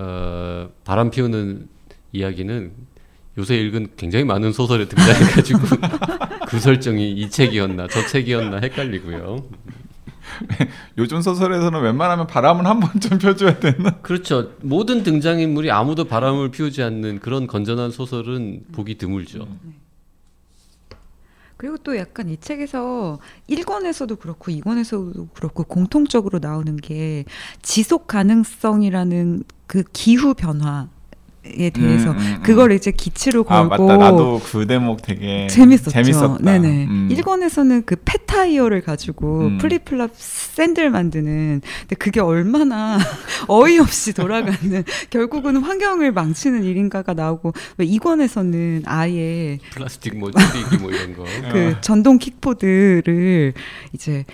어, 0.00 0.70
바람 0.82 1.10
피우는 1.10 1.68
이야기는 2.12 2.72
요새 3.36 3.56
읽은 3.56 3.88
굉장히 3.98 4.24
많은 4.24 4.52
소설에 4.52 4.88
등장해가지고 4.88 5.58
그 6.48 6.58
설정이 6.58 7.12
이 7.12 7.28
책이었나 7.28 7.86
저 7.88 8.06
책이었나 8.06 8.60
헷갈리고요. 8.62 9.44
요즘 10.96 11.20
소설에서는 11.20 11.82
웬만하면 11.82 12.26
바람은 12.26 12.64
한 12.64 12.80
번쯤 12.80 13.18
펴줘야 13.18 13.58
되는. 13.58 13.90
그렇죠. 14.00 14.52
모든 14.62 15.02
등장인물이 15.02 15.70
아무도 15.70 16.04
바람을 16.04 16.50
피우지 16.50 16.82
않는 16.82 17.18
그런 17.20 17.46
건전한 17.46 17.90
소설은 17.90 18.64
보기 18.72 18.96
드물죠. 18.96 19.46
그리고 21.60 21.76
또 21.76 21.94
약간 21.98 22.30
이 22.30 22.38
책에서 22.38 23.18
1권에서도 23.50 24.18
그렇고 24.18 24.50
2권에서도 24.50 25.34
그렇고 25.34 25.64
공통적으로 25.64 26.38
나오는 26.38 26.74
게 26.78 27.26
지속 27.60 28.06
가능성이라는 28.06 29.44
그 29.70 29.84
기후 29.92 30.34
변화 30.34 30.88
에 31.44 31.70
대해서 31.70 32.10
음, 32.10 32.18
음, 32.18 32.20
음. 32.36 32.42
그걸 32.42 32.72
이제 32.72 32.90
기치로 32.90 33.46
아 33.48 33.66
걸고 33.68 33.86
맞다. 33.86 33.96
나도 33.96 34.42
그 34.44 34.66
대목 34.66 35.00
되게 35.00 35.46
재밌었죠. 35.46 35.90
재밌었다. 35.90 36.38
네네. 36.42 36.84
음. 36.86 37.08
1권에서는 37.10 37.86
그 37.86 37.96
폐타이어를 38.04 38.82
가지고 38.82 39.46
음. 39.46 39.58
플립플랍 39.58 40.10
샌들 40.14 40.90
만드는 40.90 41.62
근데 41.82 41.94
그게 41.96 42.20
얼마나 42.20 42.98
어이없이 43.48 44.12
돌아가는 44.12 44.84
결국은 45.08 45.56
환경을 45.56 46.12
망치는 46.12 46.64
일인가가 46.64 47.14
나오고 47.14 47.54
왜 47.78 47.86
2권에서는 47.86 48.82
아예 48.86 49.60
플라스틱 49.72 50.18
뭐 50.18 50.32
줄이기 50.32 50.76
뭐 50.78 50.90
이런 50.90 51.16
거. 51.16 51.24
그 51.52 51.76
전동 51.80 52.18
킥보드를 52.18 53.54
이제 53.94 54.24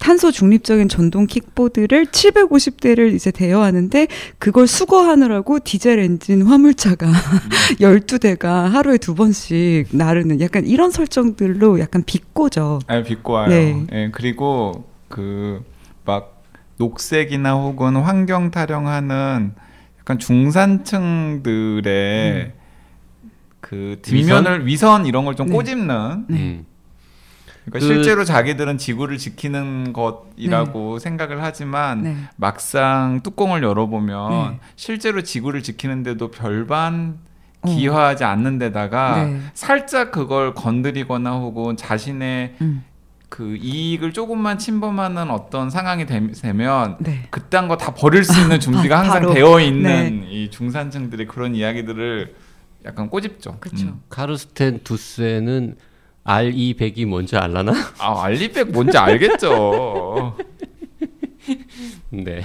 탄소 0.00 0.32
중립적인 0.32 0.88
전동 0.88 1.26
킥보드를 1.26 2.06
750대를 2.06 3.14
이제 3.14 3.30
대여하는데 3.30 4.08
그걸 4.38 4.66
수거하느라고 4.66 5.60
디젤 5.60 5.98
엔진 6.00 6.42
화물차가 6.42 7.06
12대가 7.80 8.68
하루에 8.68 8.98
두 8.98 9.14
번씩 9.14 9.88
나르는 9.92 10.40
약간 10.40 10.66
이런 10.66 10.90
설정들로 10.90 11.78
약간 11.80 12.02
비꼬죠. 12.04 12.80
아, 12.86 13.02
비꼬아요. 13.02 13.48
네. 13.48 13.86
예, 13.92 14.10
그리고 14.12 14.84
그 15.08 15.62
막 16.04 16.42
녹색이나 16.78 17.54
혹은 17.54 17.94
환경 17.96 18.50
타령하는 18.50 19.52
약간 20.00 20.18
중산층들의 20.18 21.42
그 23.60 23.98
뒷면을 24.02 24.66
위선, 24.66 25.06
이런 25.06 25.24
걸좀 25.24 25.46
네. 25.48 25.52
꼬집는. 25.52 26.24
네. 26.28 26.36
음. 26.36 26.66
그러니까 27.64 27.78
그- 27.78 27.80
실제로 27.94 28.24
자기들은 28.24 28.78
지구를 28.78 29.18
지키는 29.18 29.92
것이라고 29.92 30.98
생각을 30.98 31.42
하지만 31.42 32.02
네. 32.02 32.16
막상 32.36 33.20
뚜껑을 33.22 33.62
열어보면 33.62 34.52
네. 34.52 34.60
실제로 34.76 35.22
지구를 35.22 35.62
지키는데도 35.62 36.30
별반 36.30 37.18
어. 37.62 37.68
기여하지 37.68 38.24
않는 38.24 38.58
데다가 38.58 39.24
네. 39.26 39.40
살짝 39.52 40.10
그걸 40.10 40.54
건드리거나 40.54 41.32
혹은 41.32 41.76
자신의 41.76 42.54
음. 42.62 42.84
그 43.28 43.54
이익을 43.56 44.12
조금만 44.12 44.58
침범하는 44.58 45.30
어떤 45.30 45.70
상황이 45.70 46.04
되- 46.06 46.32
되면 46.32 46.96
네. 46.98 47.26
그딴 47.30 47.68
거 47.68 47.76
다 47.76 47.94
버릴 47.94 48.24
수 48.24 48.40
있는 48.40 48.58
준비가 48.60 48.96
바- 48.96 49.02
항상 49.02 49.20
바로. 49.20 49.34
되어 49.34 49.60
있는 49.60 50.20
네. 50.22 50.26
이 50.30 50.50
중산층들의 50.50 51.26
그런 51.28 51.54
이야기들을 51.54 52.34
약간 52.86 53.08
꼬집죠. 53.10 53.58
그렇죠. 53.60 53.86
음. 53.88 54.00
카르스텐 54.08 54.80
두세는 54.82 55.76
R2 56.24 56.78
100이 56.78 57.06
뭔지 57.06 57.36
알라나? 57.36 57.72
아 57.98 58.24
알리백 58.24 58.70
뭔지 58.70 58.96
알겠죠. 58.98 60.36
네. 62.10 62.42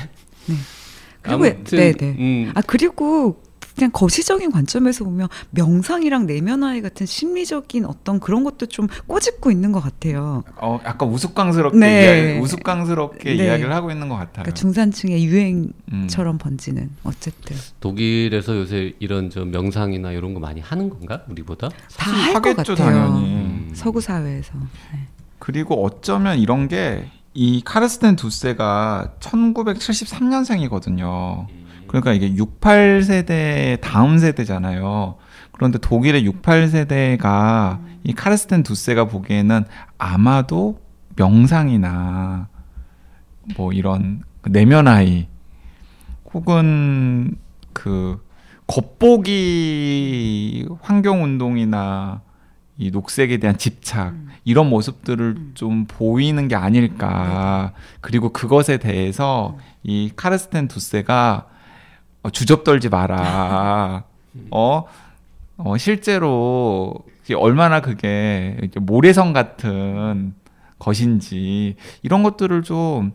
그리고 1.22 1.46
아무튼 1.46 1.78
네, 1.78 1.92
네. 1.94 2.16
음, 2.18 2.52
아 2.56 2.62
그리고 2.66 3.42
그냥 3.76 3.92
거시적인 3.92 4.52
관점에서 4.52 5.04
보면 5.04 5.28
명상이랑 5.52 6.26
내면화의 6.26 6.82
같은 6.82 7.06
심리적인 7.06 7.86
어떤 7.86 8.20
그런 8.20 8.44
것도 8.44 8.68
좀 8.68 8.88
꼬집고 9.08 9.52
있는 9.52 9.72
것 9.72 9.82
같아요. 9.82 10.44
어 10.58 10.80
약간 10.86 11.10
우스꽝스럽게 11.10 11.78
네. 11.78 12.04
이야기, 12.04 12.40
우스꽝스럽게 12.40 13.36
네. 13.36 13.46
이야기를 13.46 13.74
하고 13.74 13.92
있는 13.92 14.10
것 14.10 14.16
같아요. 14.16 14.44
그러니까 14.44 14.54
중산층의 14.54 15.26
유행처럼 15.26 16.36
음. 16.36 16.38
번지는 16.38 16.90
어쨌든 17.04 17.56
독일에서 17.80 18.58
요새 18.58 18.94
이런 19.00 19.30
저 19.30 19.46
명상이나 19.46 20.12
이런 20.12 20.34
거 20.34 20.40
많이 20.40 20.62
하는 20.62 20.90
건가? 20.90 21.24
우리보다? 21.30 21.70
다 21.98 22.12
할것 22.12 22.58
하겠죠 22.58 22.76
같아요. 22.76 22.98
당연히. 22.98 23.26
음. 23.26 23.72
서구 23.74 24.02
사회에서. 24.02 24.54
네. 24.94 25.08
그리고 25.40 25.84
어쩌면 25.84 26.40
이런 26.40 26.68
게 26.68 27.10
이 27.38 27.62
카르스텐 27.66 28.16
두세가 28.16 29.16
1973년생이거든요. 29.20 31.46
그러니까 31.88 32.13
이게 32.13 32.36
68 32.36 33.04
세대 33.04 33.78
다음 33.82 34.17
세대잖아요. 34.17 35.15
그런데 35.52 35.78
독일의 35.78 36.26
68 36.26 36.67
세대가 36.67 37.80
이 38.04 38.13
카르스텐 38.13 38.63
두세가 38.63 39.06
보기에는 39.06 39.65
아마도 39.98 40.80
명상이나 41.15 42.50
뭐 43.56 43.71
이런 43.71 44.24
내면 44.43 44.88
아이 44.88 45.28
혹은 46.34 47.38
그 47.74 48.24
겉보기 48.67 50.67
환경 50.82 51.24
운동이나 51.24 52.21
이 52.78 52.91
녹색에 52.91 53.38
대한 53.38 53.58
집착 53.58 54.10
음. 54.10 54.28
이런 54.43 54.69
모습들을 54.69 55.52
좀 55.54 55.86
보이는 55.86 56.48
게 56.50 56.56
아닐까 56.56 57.71
그리고 58.02 58.30
그것에 58.30 58.78
대해서 58.78 59.58
이 59.84 60.12
카르스텐 60.15 60.67
두세가 60.67 61.48
어, 62.26 62.30
주접 62.32 62.64
떨지 62.64 62.90
마라 62.90 64.04
어, 64.50 64.84
어 65.58 65.78
실제로 65.78 66.96
얼마나 67.38 67.82
그게 67.82 68.58
모래성 68.76 69.32
같은 69.32 70.34
것인지 70.80 71.76
이런 72.02 72.24
것들을 72.24 72.64
좀 72.64 73.14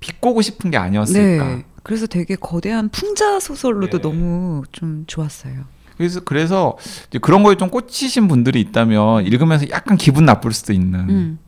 비꼬고 0.00 0.42
싶은 0.42 0.72
게 0.72 0.76
아니었을까 0.76 1.44
네. 1.44 1.64
그래서 1.84 2.06
되게 2.06 2.34
거대한 2.34 2.88
풍자 2.88 3.38
소설로도 3.38 3.98
네. 3.98 4.02
너무 4.02 4.62
좀 4.72 5.04
좋았어요. 5.06 5.64
그래서 5.96 6.20
그래서 6.20 6.76
그런 7.20 7.44
거에 7.44 7.54
좀 7.54 7.70
꽂히신 7.70 8.26
분들이 8.26 8.60
있다면 8.60 9.24
읽으면서 9.24 9.68
약간 9.70 9.96
기분 9.96 10.24
나쁠 10.24 10.52
수도 10.52 10.72
있는. 10.72 11.10
음. 11.10 11.38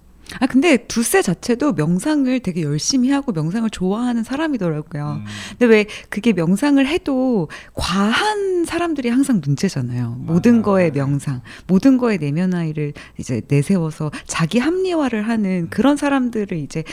아 0.41 0.47
근데 0.47 0.77
두세 0.77 1.23
자체도 1.23 1.73
명상을 1.73 2.41
되게 2.41 2.63
열심히 2.63 3.11
하고 3.11 3.33
명상을 3.33 3.69
좋아하는 3.71 4.25
사람이더라고요. 4.25 5.23
음. 5.23 5.25
근데 5.51 5.67
왜 5.67 5.87
그게 6.09 6.33
명상을 6.33 6.85
해도 6.87 7.49
과한 7.75 8.65
사람들이 8.65 9.09
항상 9.09 9.41
문제잖아요. 9.45 10.17
모든 10.21 10.63
거에 10.63 10.91
명상, 10.91 11.43
모든 11.67 11.99
거에 11.99 12.17
내면 12.17 12.55
아이를 12.55 12.93
이제 13.19 13.43
내세워서 13.49 14.11
자기 14.27 14.59
합리화를 14.59 15.29
하는 15.29 15.69
그런 15.71 15.97
사람들을 15.97 16.57
이제 16.59 16.85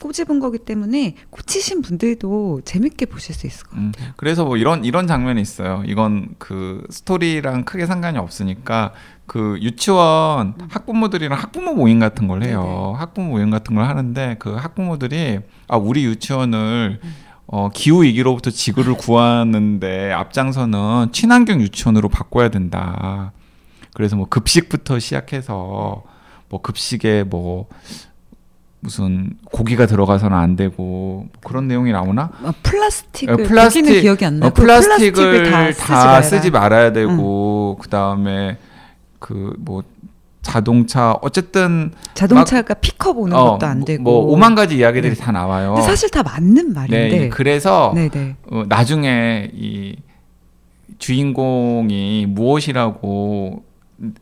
꼬집은 0.00 0.38
거기 0.38 0.58
때문에 0.58 1.14
꽂히신 1.30 1.80
분들도 1.80 2.60
재밌게 2.66 3.06
보실 3.06 3.34
수 3.34 3.46
있을 3.46 3.66
것 3.66 3.70
같아요. 3.70 4.08
음, 4.08 4.12
그래서 4.16 4.44
뭐 4.44 4.58
이런 4.58 4.84
이런 4.84 5.06
장면이 5.06 5.40
있어요. 5.40 5.82
이건 5.86 6.34
그 6.38 6.84
스토리랑 6.90 7.64
크게 7.64 7.86
상관이 7.86 8.18
없으니까 8.18 8.92
그 9.26 9.58
유치원 9.62 10.54
학부모들이랑 10.68 11.38
학부모 11.38 11.72
모임 11.74 11.98
같은 11.98 12.28
걸 12.28 12.42
해요. 12.42 12.62
네네. 12.62 12.98
학부모 12.98 13.28
모임 13.30 13.50
같은 13.50 13.74
걸 13.74 13.84
하는데 13.86 14.36
그 14.38 14.54
학부모들이 14.54 15.40
아 15.68 15.76
우리 15.76 16.04
유치원을 16.04 17.00
어, 17.46 17.68
기후 17.72 18.02
위기로부터 18.02 18.50
지구를 18.50 18.94
구하는데 18.94 20.12
앞장서는 20.12 21.12
친환경 21.12 21.60
유치원으로 21.60 22.08
바꿔야 22.08 22.48
된다. 22.50 23.32
그래서 23.94 24.16
뭐 24.16 24.26
급식부터 24.28 24.98
시작해서 24.98 26.02
뭐 26.48 26.60
급식에 26.62 27.22
뭐 27.24 27.68
무슨 28.80 29.38
고기가 29.50 29.86
들어가서는 29.86 30.36
안 30.36 30.56
되고 30.56 31.26
그런 31.42 31.68
내용이 31.68 31.92
나오나? 31.92 32.30
아, 32.44 32.52
플라스틱을 32.62 33.32
어, 33.32 33.36
플라스틱- 33.38 33.80
거기는 33.84 34.00
기억이 34.02 34.24
안 34.26 34.34
어, 34.34 34.38
나고 34.46 34.54
플라스틱을 34.54 35.50
다, 35.50 35.72
쓰지 35.72 35.90
마라. 35.92 36.22
쓰지 36.22 36.50
말아야 36.50 36.92
되고 36.92 37.78
그 37.80 37.88
다음에 37.88 38.58
그뭐 39.24 39.82
자동차 40.42 41.16
어쨌든 41.22 41.92
자동차가 42.12 42.74
픽업 42.74 43.16
오는 43.16 43.34
어, 43.34 43.52
것도 43.52 43.66
안 43.66 43.82
되고 43.86 44.02
뭐 44.02 44.18
오만 44.26 44.54
가지 44.54 44.76
이야기들이 44.76 45.14
네. 45.14 45.18
다 45.18 45.32
나와요. 45.32 45.76
사실 45.82 46.10
다 46.10 46.22
맞는 46.22 46.68
네, 46.68 46.74
말인데 46.74 47.28
그래서 47.30 47.92
네네 47.94 48.36
어, 48.50 48.64
나중에 48.68 49.50
이 49.54 49.96
주인공이 50.98 52.26
무엇이라고 52.26 53.64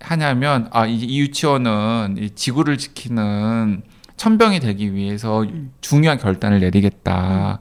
하냐면 0.01 0.69
아 0.71 0.87
이 0.87 0.95
이 1.03 1.19
유치원은 1.21 2.17
이 2.19 2.31
지구를 2.31 2.79
지키는 2.79 3.83
천병이 4.17 4.61
되기 4.61 4.95
위해서 4.95 5.43
음. 5.43 5.73
중요한 5.81 6.19
결단을 6.19 6.61
내리겠다. 6.61 7.59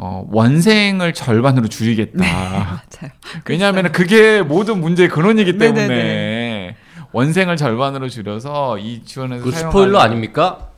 어, 0.00 0.24
원생을 0.30 1.12
절반으로 1.12 1.66
줄이겠다. 1.68 2.18
맞아요. 2.24 3.10
왜냐하면 3.46 3.90
그게 3.92 4.40
모든 4.42 4.80
문제의 4.80 5.08
근원이기 5.08 5.58
때문에 5.58 5.88
네네네. 5.88 6.76
원생을 7.12 7.56
절반으로 7.56 8.08
줄여서 8.08 8.78
이 8.78 9.02
지원에서 9.04 9.42
그 9.44 9.50
사용하는- 9.50 9.54
스포일러 9.58 9.98
아닙니까? 9.98 10.68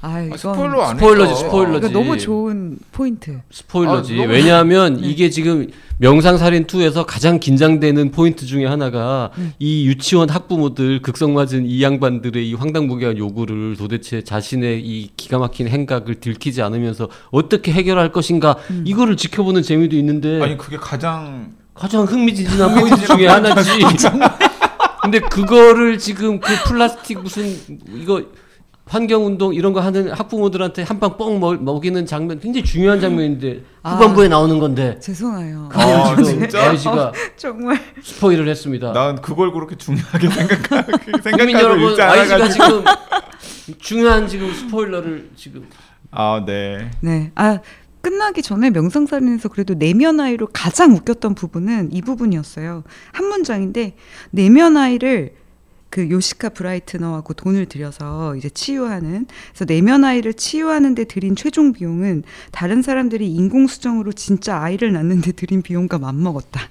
아, 0.00 0.20
이건 0.20 0.34
아, 0.34 0.36
스포일러 0.36 0.82
안 0.82 0.96
스포일러지, 0.96 1.30
했어. 1.32 1.42
스포일러지. 1.44 1.86
이거 1.88 1.98
너무 1.98 2.16
좋은 2.18 2.78
포인트. 2.92 3.40
스포일러지. 3.50 4.14
아, 4.14 4.16
너무- 4.18 4.32
왜냐하면 4.32 5.00
네. 5.00 5.08
이게 5.08 5.28
지금 5.28 5.68
명상살인 5.98 6.66
2에서 6.66 7.04
가장 7.04 7.40
긴장되는 7.40 8.12
포인트 8.12 8.46
중에 8.46 8.64
하나가 8.66 9.30
네. 9.36 9.52
이 9.58 9.86
유치원 9.88 10.30
학부모들 10.30 11.02
극성맞은 11.02 11.66
이 11.66 11.82
양반들의 11.82 12.48
이 12.48 12.54
황당무계한 12.54 13.18
요구를 13.18 13.76
도대체 13.76 14.22
자신의 14.22 14.80
이 14.86 15.10
기가 15.16 15.38
막힌 15.38 15.66
행각을 15.66 16.16
들키지 16.20 16.62
않으면서 16.62 17.08
어떻게 17.32 17.72
해결할 17.72 18.12
것인가 18.12 18.56
음. 18.70 18.84
이거를 18.86 19.16
지켜보는 19.16 19.62
재미도 19.62 19.96
있는데 19.96 20.40
아니 20.40 20.56
그게 20.56 20.76
가장 20.76 21.54
가장 21.74 22.04
흥미진진한 22.04 22.74
포인트 22.78 23.04
중에 23.06 23.26
하나지. 23.26 23.70
근데 25.02 25.20
그거를 25.20 25.98
지금 25.98 26.38
그 26.40 26.52
플라스틱 26.66 27.20
무슨 27.22 27.56
이거 27.96 28.22
환경운동 28.88 29.54
이런 29.54 29.72
거 29.72 29.80
하는 29.80 30.10
학부모들한테 30.10 30.82
한 30.82 30.98
방 30.98 31.16
뻥 31.18 31.38
먹이는 31.64 32.06
장면 32.06 32.40
굉장히 32.40 32.64
중요한 32.64 33.00
장면인데 33.00 33.62
아. 33.82 33.94
후반부에 33.94 34.28
나오는 34.28 34.58
건데 34.58 34.98
죄송해요. 35.00 35.68
아, 35.72 36.16
지금 36.16 36.24
진짜? 36.40 36.62
아이씨가 36.70 37.12
정말 37.36 37.78
스포일을 38.02 38.48
했습니다. 38.48 38.92
난 38.92 39.20
그걸 39.20 39.52
그렇게 39.52 39.76
중요하게 39.76 40.28
생각하, 40.30 40.82
국민 40.98 41.22
생각하고 41.22 41.52
여러분 41.52 41.90
읽지 41.90 42.02
않아가지고 42.02 42.54
지금 42.58 42.84
중요한 43.80 44.26
지금 44.26 44.52
스포일러를 44.52 45.30
지금 45.36 45.66
아 46.10 46.42
네. 46.46 46.90
네. 47.00 47.30
아, 47.34 47.58
끝나기 48.00 48.42
전에 48.42 48.70
명상살인에서 48.70 49.48
그래도 49.50 49.74
내면 49.74 50.20
아이로 50.20 50.48
가장 50.52 50.92
웃겼던 50.94 51.34
부분은 51.34 51.90
이 51.92 52.00
부분이었어요. 52.00 52.84
한 53.12 53.26
문장인데 53.26 53.94
내면 54.30 54.76
아이를 54.76 55.34
그 55.90 56.10
요시카 56.10 56.50
브라이트너하고 56.50 57.34
돈을 57.34 57.66
들여서 57.66 58.36
이제 58.36 58.48
치유하는 58.50 59.26
그래서 59.48 59.64
내면 59.64 60.04
아이를 60.04 60.34
치유하는 60.34 60.94
데 60.94 61.04
들인 61.04 61.34
최종 61.34 61.72
비용은 61.72 62.24
다른 62.52 62.82
사람들이 62.82 63.32
인공 63.32 63.66
수정으로 63.66 64.12
진짜 64.12 64.60
아이를 64.60 64.92
낳는 64.92 65.20
데 65.20 65.32
들인 65.32 65.62
비용과 65.62 65.98
맞먹었다. 65.98 66.68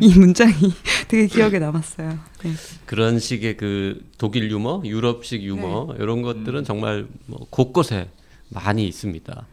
이 0.00 0.18
문장이 0.18 0.54
되게 1.06 1.26
기억에 1.26 1.58
남았어요. 1.58 2.18
네. 2.42 2.52
그런 2.84 3.18
식의 3.20 3.56
그 3.56 4.04
독일 4.18 4.50
유머, 4.50 4.82
유럽식 4.84 5.42
유머 5.42 5.94
네. 5.96 6.02
이런 6.02 6.22
것들은 6.22 6.64
정말 6.64 7.06
뭐 7.26 7.46
곳곳에 7.50 8.08
많이 8.48 8.86
있습니다. 8.88 9.46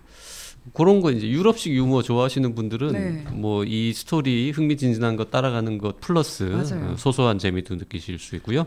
그런 0.72 1.02
거 1.02 1.12
이제 1.12 1.28
유럽식 1.28 1.74
유머 1.74 2.02
좋아하시는 2.02 2.56
분들은 2.56 2.92
네. 2.94 3.24
뭐이 3.32 3.94
스토리 3.94 4.52
흥미진진한 4.52 5.18
거 5.18 5.26
따라가는 5.26 5.78
것 5.78 6.00
플러스 6.00 6.44
맞아요. 6.44 6.92
어, 6.92 6.96
소소한 6.98 7.38
재미도 7.38 7.76
느끼실 7.76 8.18
수 8.20 8.36
있고요. 8.38 8.66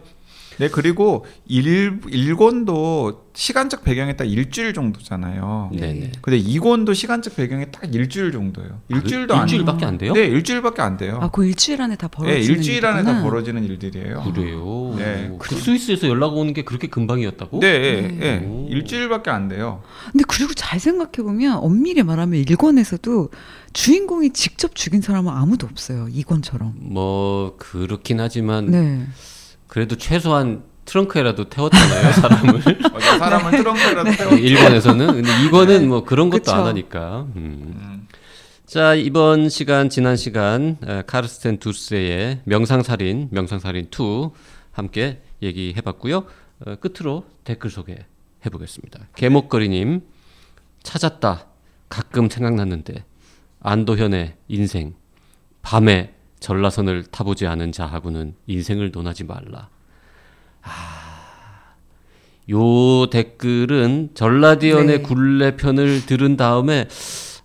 네 0.58 0.68
그리고 0.68 1.26
일 1.46 2.00
일권도 2.08 3.26
시간적 3.34 3.84
배경이 3.84 4.16
딱 4.16 4.24
일주일 4.24 4.72
정도잖아요. 4.72 5.70
네, 5.74 5.92
네. 5.92 6.12
근데 6.22 6.38
이권도 6.38 6.94
시간적 6.94 7.36
배경이 7.36 7.66
딱 7.70 7.94
일주일 7.94 8.32
정도예요. 8.32 8.80
일주일도 8.88 9.34
그, 9.34 9.40
안 9.40 9.42
일주일밖에 9.46 9.84
안 9.84 9.98
돼요? 9.98 10.12
네, 10.14 10.24
일주일밖에 10.24 10.80
안 10.80 10.96
돼요. 10.96 11.18
아, 11.20 11.30
그 11.30 11.44
일주일 11.44 11.82
안에 11.82 11.96
다 11.96 12.08
네, 12.08 12.16
벌어지는 12.16 12.56
일주일 12.56 12.86
안에 12.86 13.02
다 13.02 13.10
일이구나. 13.10 13.22
벌어지는 13.22 13.64
일들이에요. 13.64 14.22
그래요. 14.32 14.94
네. 14.96 15.36
그 15.38 15.54
스위스에서 15.54 16.08
연락 16.08 16.34
오는 16.34 16.54
게 16.54 16.62
그렇게 16.62 16.88
금방이었다고? 16.88 17.60
네, 17.60 17.78
네. 17.78 18.08
네, 18.08 18.46
오. 18.46 18.66
일주일밖에 18.70 19.30
안 19.30 19.48
돼요. 19.48 19.82
근데 20.12 20.24
그리고 20.26 20.54
잘 20.54 20.80
생각해 20.80 21.22
보면 21.22 21.58
엄밀히 21.58 22.02
말하면 22.02 22.40
일권에서도 22.40 23.28
주인공이 23.74 24.30
직접 24.30 24.74
죽인 24.74 25.02
사람은 25.02 25.30
아무도 25.30 25.66
없어요. 25.66 26.08
이권처럼. 26.10 26.72
뭐 26.76 27.56
그렇긴 27.58 28.20
하지만 28.20 28.70
네. 28.70 29.06
그래도 29.66 29.96
최소한 29.96 30.62
트렁크에라도 30.84 31.48
태웠잖아요 31.48 32.12
사람을. 32.20 32.60
맞아, 32.92 33.18
사람을 33.18 33.50
트렁크라도 33.50 34.10
태워. 34.12 34.32
일본에서는 34.34 35.06
근데 35.06 35.44
이거는 35.44 35.88
뭐 35.88 36.04
그런 36.04 36.30
것도 36.30 36.42
그쵸. 36.42 36.52
안 36.52 36.66
하니까. 36.66 37.26
음. 37.36 37.74
음. 37.76 38.08
자 38.66 38.94
이번 38.94 39.48
시간 39.48 39.88
지난 39.88 40.16
시간 40.16 40.76
에, 40.86 41.02
카르스텐 41.06 41.58
두스의 41.58 42.40
명상살인 42.44 43.28
명상살인 43.30 43.88
2 43.96 44.30
함께 44.72 45.22
얘기해봤고요. 45.42 46.24
어, 46.66 46.74
끝으로 46.76 47.24
댓글 47.44 47.70
소개해 47.70 47.98
보겠습니다. 48.50 49.06
개목거리님 49.14 50.00
찾았다. 50.82 51.46
가끔 51.88 52.28
생각났는데 52.28 53.04
안도현의 53.60 54.34
인생 54.48 54.94
밤에 55.62 56.14
전라선을 56.40 57.04
타보지 57.04 57.46
않은 57.46 57.72
자하고는 57.72 58.34
인생을 58.46 58.90
논하지 58.92 59.24
말라. 59.24 59.68
아, 60.62 61.74
요 62.50 63.08
댓글은 63.10 64.10
전라디언의 64.14 64.98
네. 64.98 65.02
굴레 65.02 65.56
편을 65.56 66.06
들은 66.06 66.36
다음에 66.36 66.88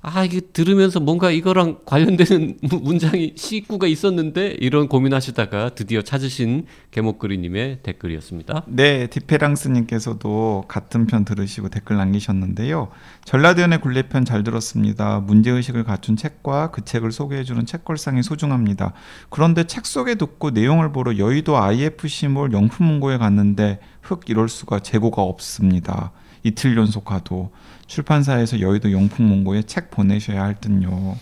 아 0.03 0.23
이게 0.25 0.39
들으면서 0.39 0.99
뭔가 0.99 1.29
이거랑 1.29 1.81
관련되는 1.85 2.57
무- 2.63 2.79
문장이 2.79 3.33
시구가 3.35 3.85
있었는데 3.85 4.57
이런 4.59 4.87
고민하시다가 4.87 5.75
드디어 5.75 6.01
찾으신 6.01 6.65
개목그리님의 6.89 7.79
댓글이었습니다. 7.83 8.63
네, 8.67 9.05
디페랑스님께서도 9.07 10.65
같은 10.67 11.05
편 11.05 11.23
들으시고 11.23 11.69
댓글 11.69 11.97
남기셨는데요. 11.97 12.89
전라디언의 13.25 13.81
굴레편 13.81 14.25
잘 14.25 14.43
들었습니다. 14.43 15.19
문제의식을 15.19 15.83
갖춘 15.83 16.15
책과 16.17 16.71
그 16.71 16.83
책을 16.83 17.11
소개해주는 17.11 17.65
책걸상이 17.67 18.23
소중합니다. 18.23 18.93
그런데 19.29 19.65
책 19.65 19.85
소개 19.85 20.15
듣고 20.15 20.49
내용을 20.49 20.91
보러 20.91 21.17
여의도 21.19 21.57
IFC몰 21.57 22.53
영품문고에 22.53 23.17
갔는데 23.19 23.79
흑 24.01 24.21
이럴 24.29 24.49
수가 24.49 24.79
재고가 24.79 25.21
없습니다. 25.21 26.11
이틀 26.43 26.75
연속 26.75 27.05
가도 27.05 27.51
출판사에서 27.91 28.61
여의도 28.61 28.89
용품문고에 28.93 29.63
책 29.63 29.91
보내셔야 29.91 30.43
할 30.43 30.55
듯요. 30.61 31.17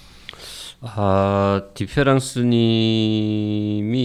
아 0.81 1.63
디페랑스님이 1.73 2.51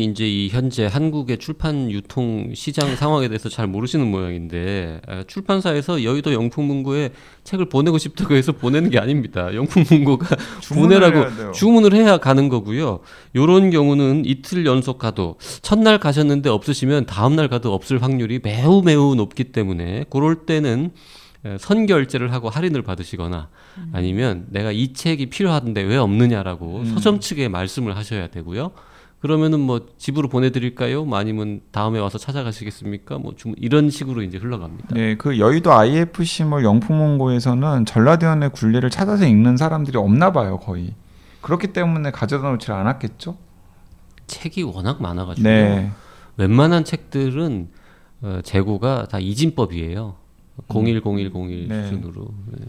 이제 0.06 0.26
이 0.26 0.48
현재 0.48 0.86
한국의 0.86 1.38
출판 1.38 1.88
유통 1.92 2.52
시장 2.54 2.96
상황에 2.96 3.28
대해서 3.28 3.48
잘 3.48 3.68
모르시는 3.68 4.10
모양인데 4.10 5.00
아, 5.06 5.22
출판사에서 5.28 6.02
여의도 6.02 6.32
영풍문고에 6.32 7.10
책을 7.44 7.68
보내고 7.68 7.98
싶다고 7.98 8.34
해서 8.34 8.50
보내는 8.52 8.90
게 8.90 8.98
아닙니다. 8.98 9.54
영풍문고가 9.54 10.34
주문을 10.62 11.00
보내라고. 11.00 11.52
주문을 11.52 11.92
해야 11.92 12.16
가는 12.16 12.48
거고요. 12.48 13.00
요런 13.36 13.70
경우는 13.70 14.24
이틀 14.24 14.64
연속 14.66 14.98
가도 14.98 15.36
첫날 15.62 16.00
가셨는데 16.00 16.48
없으시면 16.48 17.06
다음날 17.06 17.48
가도 17.48 17.72
없을 17.74 18.02
확률이 18.02 18.40
매우 18.42 18.82
매우 18.82 19.14
높기 19.14 19.44
때문에 19.44 20.06
그럴 20.10 20.46
때는 20.46 20.86
에, 20.86 20.90
선결제를 21.58 22.32
하고 22.32 22.48
할인을 22.48 22.82
받으시거나 22.82 23.48
아니면 23.92 24.46
내가 24.48 24.72
이 24.72 24.92
책이 24.92 25.26
필요한데 25.26 25.82
왜 25.82 25.96
없느냐라고 25.96 26.78
음. 26.80 26.84
서점 26.86 27.20
측에 27.20 27.48
말씀을 27.48 27.96
하셔야 27.96 28.28
되고요. 28.28 28.70
그러면은 29.20 29.60
뭐 29.60 29.86
집으로 29.96 30.28
보내드릴까요? 30.28 31.04
뭐 31.06 31.16
아니면 31.18 31.62
다음에 31.72 31.98
와서 31.98 32.18
찾아가시겠습니까? 32.18 33.16
뭐 33.18 33.32
좀 33.36 33.54
이런 33.56 33.88
식으로 33.88 34.22
이제 34.22 34.36
흘러갑니다. 34.36 34.88
네, 34.94 35.16
그 35.16 35.38
여의도 35.38 35.72
IFC몰 35.72 36.62
영품문고에서는 36.62 37.86
전라디언의 37.86 38.50
굴레를 38.50 38.90
찾아서 38.90 39.26
읽는 39.26 39.56
사람들이 39.56 39.96
없나 39.96 40.30
봐요, 40.32 40.58
거의. 40.58 40.92
그렇기 41.40 41.68
때문에 41.68 42.10
가져다 42.10 42.50
놓지 42.50 42.70
않았겠죠? 42.70 43.36
책이 44.26 44.62
워낙 44.62 45.00
많아가지고 45.02 45.46
네. 45.48 45.90
웬만한 46.36 46.84
책들은 46.84 47.68
어, 48.22 48.40
재고가 48.42 49.06
다 49.10 49.18
이진법이에요. 49.18 50.16
010101 50.68 51.68
네. 51.68 51.82
수준으로. 51.84 52.28
네. 52.52 52.66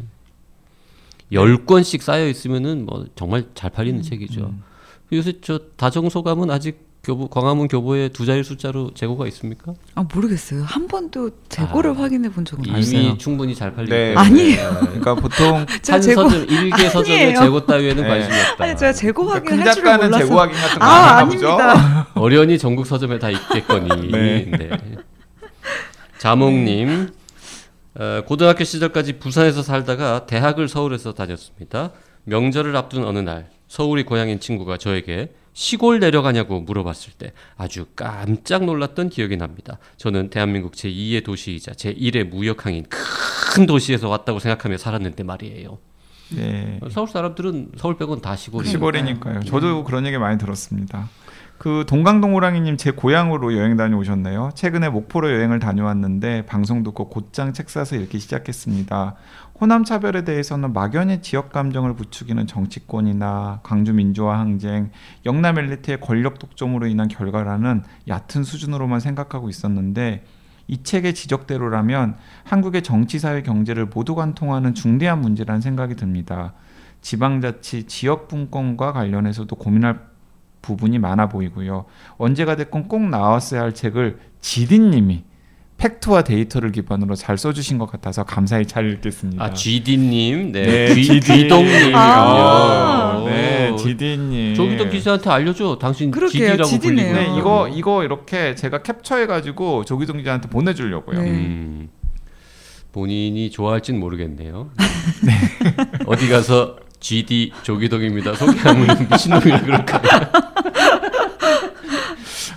10권씩 1.31 2.01
쌓여 2.01 2.27
있으면은 2.27 2.85
뭐 2.85 3.05
정말 3.15 3.45
잘 3.55 3.69
팔리는 3.71 4.01
책이죠. 4.01 4.41
음. 4.41 4.63
요새 5.11 5.33
저 5.41 5.59
다정소감은 5.75 6.49
아직 6.51 6.85
교보 7.03 7.27
광화문 7.27 7.67
교보에 7.67 8.09
두 8.09 8.25
자리 8.25 8.43
숫자로 8.43 8.91
재고가 8.95 9.27
있습니까? 9.27 9.73
아 9.93 10.03
모르겠어요. 10.11 10.63
한 10.63 10.87
번도 10.87 11.29
재고를 11.49 11.91
아, 11.91 11.93
확인해 11.93 12.29
본 12.29 12.45
적은 12.45 12.65
이미 12.65 12.77
없어요. 12.77 13.17
충분히 13.19 13.53
잘 13.53 13.75
팔리기 13.75 13.91
네. 13.93 14.15
아니에요. 14.15 14.77
그러니까 14.81 15.13
보통 15.15 15.65
한 15.87 16.01
재고 16.01 16.23
서점 16.29 16.49
일개 16.49 16.89
서점의. 16.89 17.35
재고 17.35 17.63
따위에는 17.65 18.01
네. 18.01 18.07
관심이 18.09 18.35
없다. 18.51 18.63
아니 18.63 18.77
제가 18.77 18.93
재고 18.93 19.25
그러니까 19.25 19.51
확인을 19.51 19.63
큰할 19.63 19.75
줄을 19.75 19.85
작가는 19.85 20.05
몰라서 20.09 20.25
재고 20.25 20.39
확인 20.39 20.55
같은 20.55 20.79
거 20.79 20.85
아? 20.85 21.17
아닙니다. 21.17 22.07
어련히 22.15 22.57
전국 22.57 22.87
서점에 22.87 23.19
다 23.19 23.29
있겠거니. 23.29 24.11
네. 24.11 24.45
네. 24.57 24.69
자몽님 26.17 27.09
어, 27.11 27.14
고등학교 28.25 28.63
시절까지 28.63 29.19
부산에서 29.19 29.61
살다가 29.63 30.25
대학을 30.25 30.67
서울에서 30.67 31.13
다녔습니다. 31.13 31.91
명절을 32.25 32.75
앞둔 32.75 33.05
어느 33.05 33.19
날 33.19 33.49
서울이 33.67 34.03
고향인 34.03 34.39
친구가 34.39 34.77
저에게 34.77 35.33
시골 35.53 35.99
내려가냐고 35.99 36.59
물어봤을 36.59 37.13
때 37.17 37.31
아주 37.55 37.85
깜짝 37.95 38.65
놀랐던 38.65 39.09
기억이 39.09 39.37
납니다. 39.37 39.79
저는 39.95 40.29
대한민국 40.29 40.73
제2의 40.73 41.23
도시이자 41.23 41.71
제1의 41.71 42.25
무역항인 42.25 42.85
큰 42.89 43.65
도시에서 43.65 44.09
왔다고 44.09 44.39
생각하며 44.39 44.77
살았는데 44.77 45.23
말이에요. 45.23 45.77
네. 46.35 46.79
서울 46.91 47.07
사람들은 47.07 47.71
서울 47.77 47.97
빼고는 47.97 48.21
다 48.21 48.35
시골이. 48.35 48.67
시골이니까요. 48.67 49.43
저도 49.43 49.85
그런 49.85 50.05
얘기 50.05 50.17
많이 50.17 50.37
들었습니다. 50.37 51.07
그 51.57 51.85
동강동 51.87 52.35
호랑이님 52.35 52.77
제 52.77 52.91
고향으로 52.91 53.57
여행 53.57 53.77
다녀오셨네요. 53.77 54.51
최근에 54.55 54.89
목포로 54.89 55.31
여행을 55.31 55.59
다녀왔는데 55.59 56.45
방송 56.45 56.83
듣고 56.83 57.09
곧장 57.09 57.53
책 57.53 57.69
사서 57.69 57.95
읽기 57.95 58.19
시작했습니다. 58.19 59.15
호남 59.59 59.85
차별에 59.85 60.25
대해서는 60.25 60.73
막연히 60.73 61.21
지역 61.21 61.53
감정을 61.53 61.95
부추기는 61.95 62.45
정치권이나 62.45 63.61
광주 63.63 63.93
민주화 63.93 64.37
항쟁, 64.37 64.91
영남 65.25 65.57
엘리트의 65.57 66.01
권력 66.01 66.39
독점으로 66.39 66.87
인한 66.87 67.07
결과라는 67.07 67.83
얕은 68.07 68.43
수준으로만 68.43 68.99
생각하고 68.99 69.49
있었는데 69.49 70.25
이 70.67 70.83
책의 70.83 71.13
지적대로라면 71.13 72.15
한국의 72.43 72.83
정치, 72.83 73.17
사회, 73.17 73.43
경제를 73.43 73.85
모두 73.85 74.13
관통하는 74.15 74.73
중대한 74.73 75.21
문제라는 75.21 75.61
생각이 75.61 75.95
듭니다. 75.95 76.53
지방자치, 77.01 77.83
지역 77.83 78.27
분권과 78.27 78.91
관련해서도 78.91 79.55
고민할 79.55 80.14
부분이 80.65 80.99
많아 80.99 81.29
보이고요. 81.29 81.85
언제가 82.17 82.55
됐건 82.55 82.87
꼭 82.87 83.07
나왔어야 83.07 83.61
할 83.61 83.73
책을 83.73 84.17
지디님이 84.41 85.23
팩트와 85.77 86.23
데이터를 86.23 86.71
기반으로 86.71 87.15
잘 87.15 87.37
써주신 87.37 87.77
것 87.77 87.91
같아서 87.91 88.23
감사히 88.23 88.65
잘 88.65 88.89
읽겠습니다. 88.93 89.43
아 89.43 89.53
GD님, 89.53 90.53
네, 90.53 90.87
네, 90.87 90.95
귀, 90.95 91.03
GD. 91.03 91.33
귀동님이군요. 91.43 91.97
아, 91.97 93.17
오. 93.21 93.27
네, 93.27 93.75
지디님. 93.75 94.55
조기동 94.55 94.89
기자한테 94.89 95.29
알려줘. 95.29 95.77
당신 95.79 96.11
그러게요, 96.11 96.31
GD라고 96.51 96.63
GD 96.63 96.91
네요. 96.93 97.13
불리고. 97.13 97.33
네, 97.33 97.37
이거 97.39 97.67
이거 97.67 98.03
이렇게 98.05 98.55
제가 98.55 98.83
캡처해가지고 98.83 99.83
조기동 99.83 100.17
기자한테 100.17 100.47
보내주려고요. 100.47 101.21
네. 101.21 101.29
음, 101.29 101.89
본인이 102.93 103.51
좋아할진 103.51 103.99
모르겠네요. 103.99 104.69
어디 106.07 106.29
가서 106.29 106.77
GD 107.01 107.51
조기동입니다. 107.63 108.33
소개하면 108.33 109.07
미친놈이라 109.11 109.61
그럴까. 109.61 110.01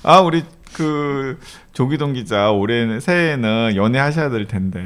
아 0.09 0.21
우리 0.21 0.43
그 0.73 1.39
조기동 1.75 2.15
기자 2.15 2.51
올해 2.51 2.99
새해에는 2.99 3.77
연애하셔야 3.77 4.31
될 4.31 4.47
텐데. 4.47 4.81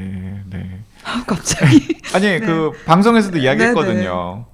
네. 0.51 0.81
아, 1.05 1.23
갑자기. 1.29 1.97
아니 2.13 2.41
그 2.41 2.73
방송에서도 2.87 3.39
이야기했거든요. 3.39 4.47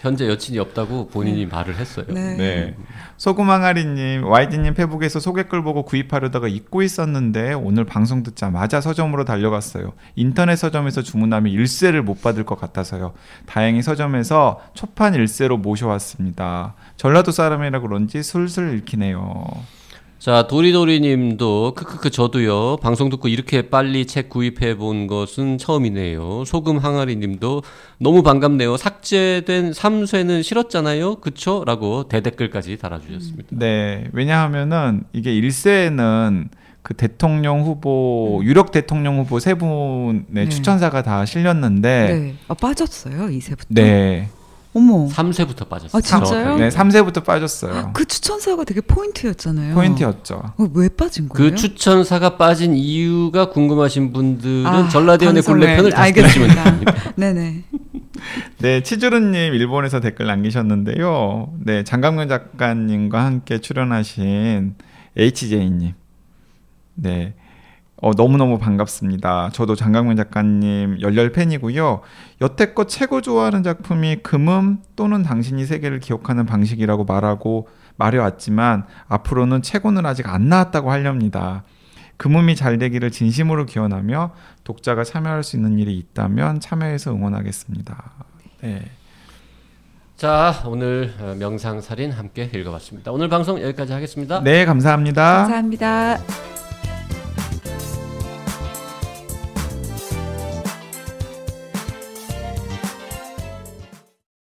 현재 0.00 0.26
여친이 0.28 0.58
없다고 0.58 1.08
본인이 1.08 1.44
말을 1.44 1.76
했어요. 1.76 2.06
네. 2.08 2.34
네. 2.36 2.76
소금항아리님, 3.18 4.24
YD님 4.24 4.72
페북에서 4.72 5.20
소개글 5.20 5.62
보고 5.62 5.84
구입하려다가 5.84 6.48
잊고 6.48 6.82
있었는데 6.82 7.52
오늘 7.52 7.84
방송 7.84 8.22
듣자마자 8.22 8.80
서점으로 8.80 9.26
달려갔어요. 9.26 9.92
인터넷 10.16 10.56
서점에서 10.56 11.02
주문하면 11.02 11.52
일세를 11.52 12.02
못 12.02 12.22
받을 12.22 12.44
것 12.44 12.58
같아서요. 12.58 13.12
다행히 13.44 13.82
서점에서 13.82 14.62
초판 14.72 15.14
일세로 15.14 15.58
모셔왔습니다. 15.58 16.74
전라도 16.96 17.30
사람이라 17.30 17.80
그런지 17.80 18.22
술술 18.22 18.78
읽히네요. 18.78 19.44
자 20.20 20.46
도리도리님도 20.46 21.72
크크크 21.74 22.10
저도요 22.10 22.76
방송 22.82 23.08
듣고 23.08 23.28
이렇게 23.28 23.70
빨리 23.70 24.06
책 24.06 24.28
구입해 24.28 24.76
본 24.76 25.06
것은 25.06 25.56
처음이네요 25.56 26.44
소금 26.44 26.76
항아리님도 26.76 27.62
너무 27.96 28.22
반갑네요 28.22 28.76
삭제된 28.76 29.70
3쇄는 29.70 30.42
싫었잖아요 30.42 31.16
그쵸? 31.16 31.64
라고 31.66 32.06
대댓글까지 32.06 32.76
달아주셨습니다 32.76 33.48
네, 33.52 34.08
왜냐하면은 34.12 35.04
이게 35.14 35.34
일세에는 35.34 36.50
그 36.82 36.92
대통령 36.92 37.62
후보 37.62 38.42
유력 38.44 38.72
대통령 38.72 39.18
후보 39.20 39.38
세 39.38 39.54
분의 39.54 40.24
네. 40.28 40.48
추천사가 40.50 41.02
다 41.02 41.24
실렸는데 41.24 41.88
네. 42.08 42.34
아, 42.48 42.54
빠졌어요, 42.54 43.30
이세부터. 43.30 43.68
네. 43.70 44.28
어머. 44.72 45.08
3쇄부터 45.08 45.68
빠졌어요 45.68 45.98
아, 45.98 46.00
진짜요? 46.00 46.56
네, 46.56 46.68
3세부터 46.68 47.24
빠졌어요. 47.24 47.90
그 47.92 48.04
추천사가 48.04 48.64
되게 48.64 48.80
포인트였잖아요. 48.80 49.74
포인트였죠. 49.74 50.42
어, 50.56 50.70
왜 50.74 50.88
빠진 50.88 51.28
거예요? 51.28 51.50
그 51.50 51.56
추천사가 51.56 52.36
빠진 52.36 52.74
이유가 52.74 53.50
궁금하신 53.50 54.12
분들은 54.12 54.66
아, 54.66 54.88
전라대원의 54.88 55.42
방송을 55.42 55.60
굴레편을 55.60 55.90
다시 55.90 56.12
들으시면 56.12 56.50
알겠습니다. 56.50 56.64
됩니다 56.64 57.12
네네. 57.16 57.64
네, 58.58 58.82
치주르님 58.82 59.54
일본에서 59.54 60.00
댓글 60.00 60.26
남기셨는데요. 60.26 61.52
네, 61.64 61.82
장강면 61.82 62.28
작가님과 62.28 63.24
함께 63.24 63.58
출연하신 63.58 64.74
HJ님. 65.16 65.94
네. 66.94 67.34
어, 68.00 68.12
너무너무 68.16 68.58
반갑습니다. 68.58 69.50
저도 69.52 69.74
장강면 69.74 70.16
작가님 70.16 71.00
열렬 71.00 71.32
팬이고요. 71.32 72.00
여태껏 72.40 72.88
최고 72.88 73.20
좋아하는 73.20 73.62
작품이 73.62 74.16
금음 74.22 74.78
또는 74.96 75.22
당신이 75.22 75.66
세계를 75.66 76.00
기억하는 76.00 76.46
방식이라고 76.46 77.04
말하고 77.04 77.68
말해왔지만 77.96 78.86
앞으로는 79.08 79.62
최고는 79.62 80.06
아직 80.06 80.28
안 80.28 80.48
나왔다고 80.48 80.90
하렵니다. 80.90 81.64
금음이 82.16 82.56
잘 82.56 82.78
되기를 82.78 83.10
진심으로 83.10 83.66
기원하며 83.66 84.32
독자가 84.64 85.04
참여할 85.04 85.42
수 85.42 85.56
있는 85.56 85.78
일이 85.78 85.96
있다면 85.96 86.60
참여해서 86.60 87.12
응원하겠습니다. 87.12 88.12
네. 88.62 88.82
자 90.16 90.62
오늘 90.66 91.14
어, 91.18 91.34
명상살인 91.38 92.10
함께 92.10 92.50
읽어봤습니다 92.54 93.10
오늘 93.10 93.30
방송 93.30 93.58
여기까지 93.58 93.94
하겠습니다 93.94 94.42
네, 94.42 94.66
감사합니다. 94.66 95.22
감사합니다. 95.38 96.59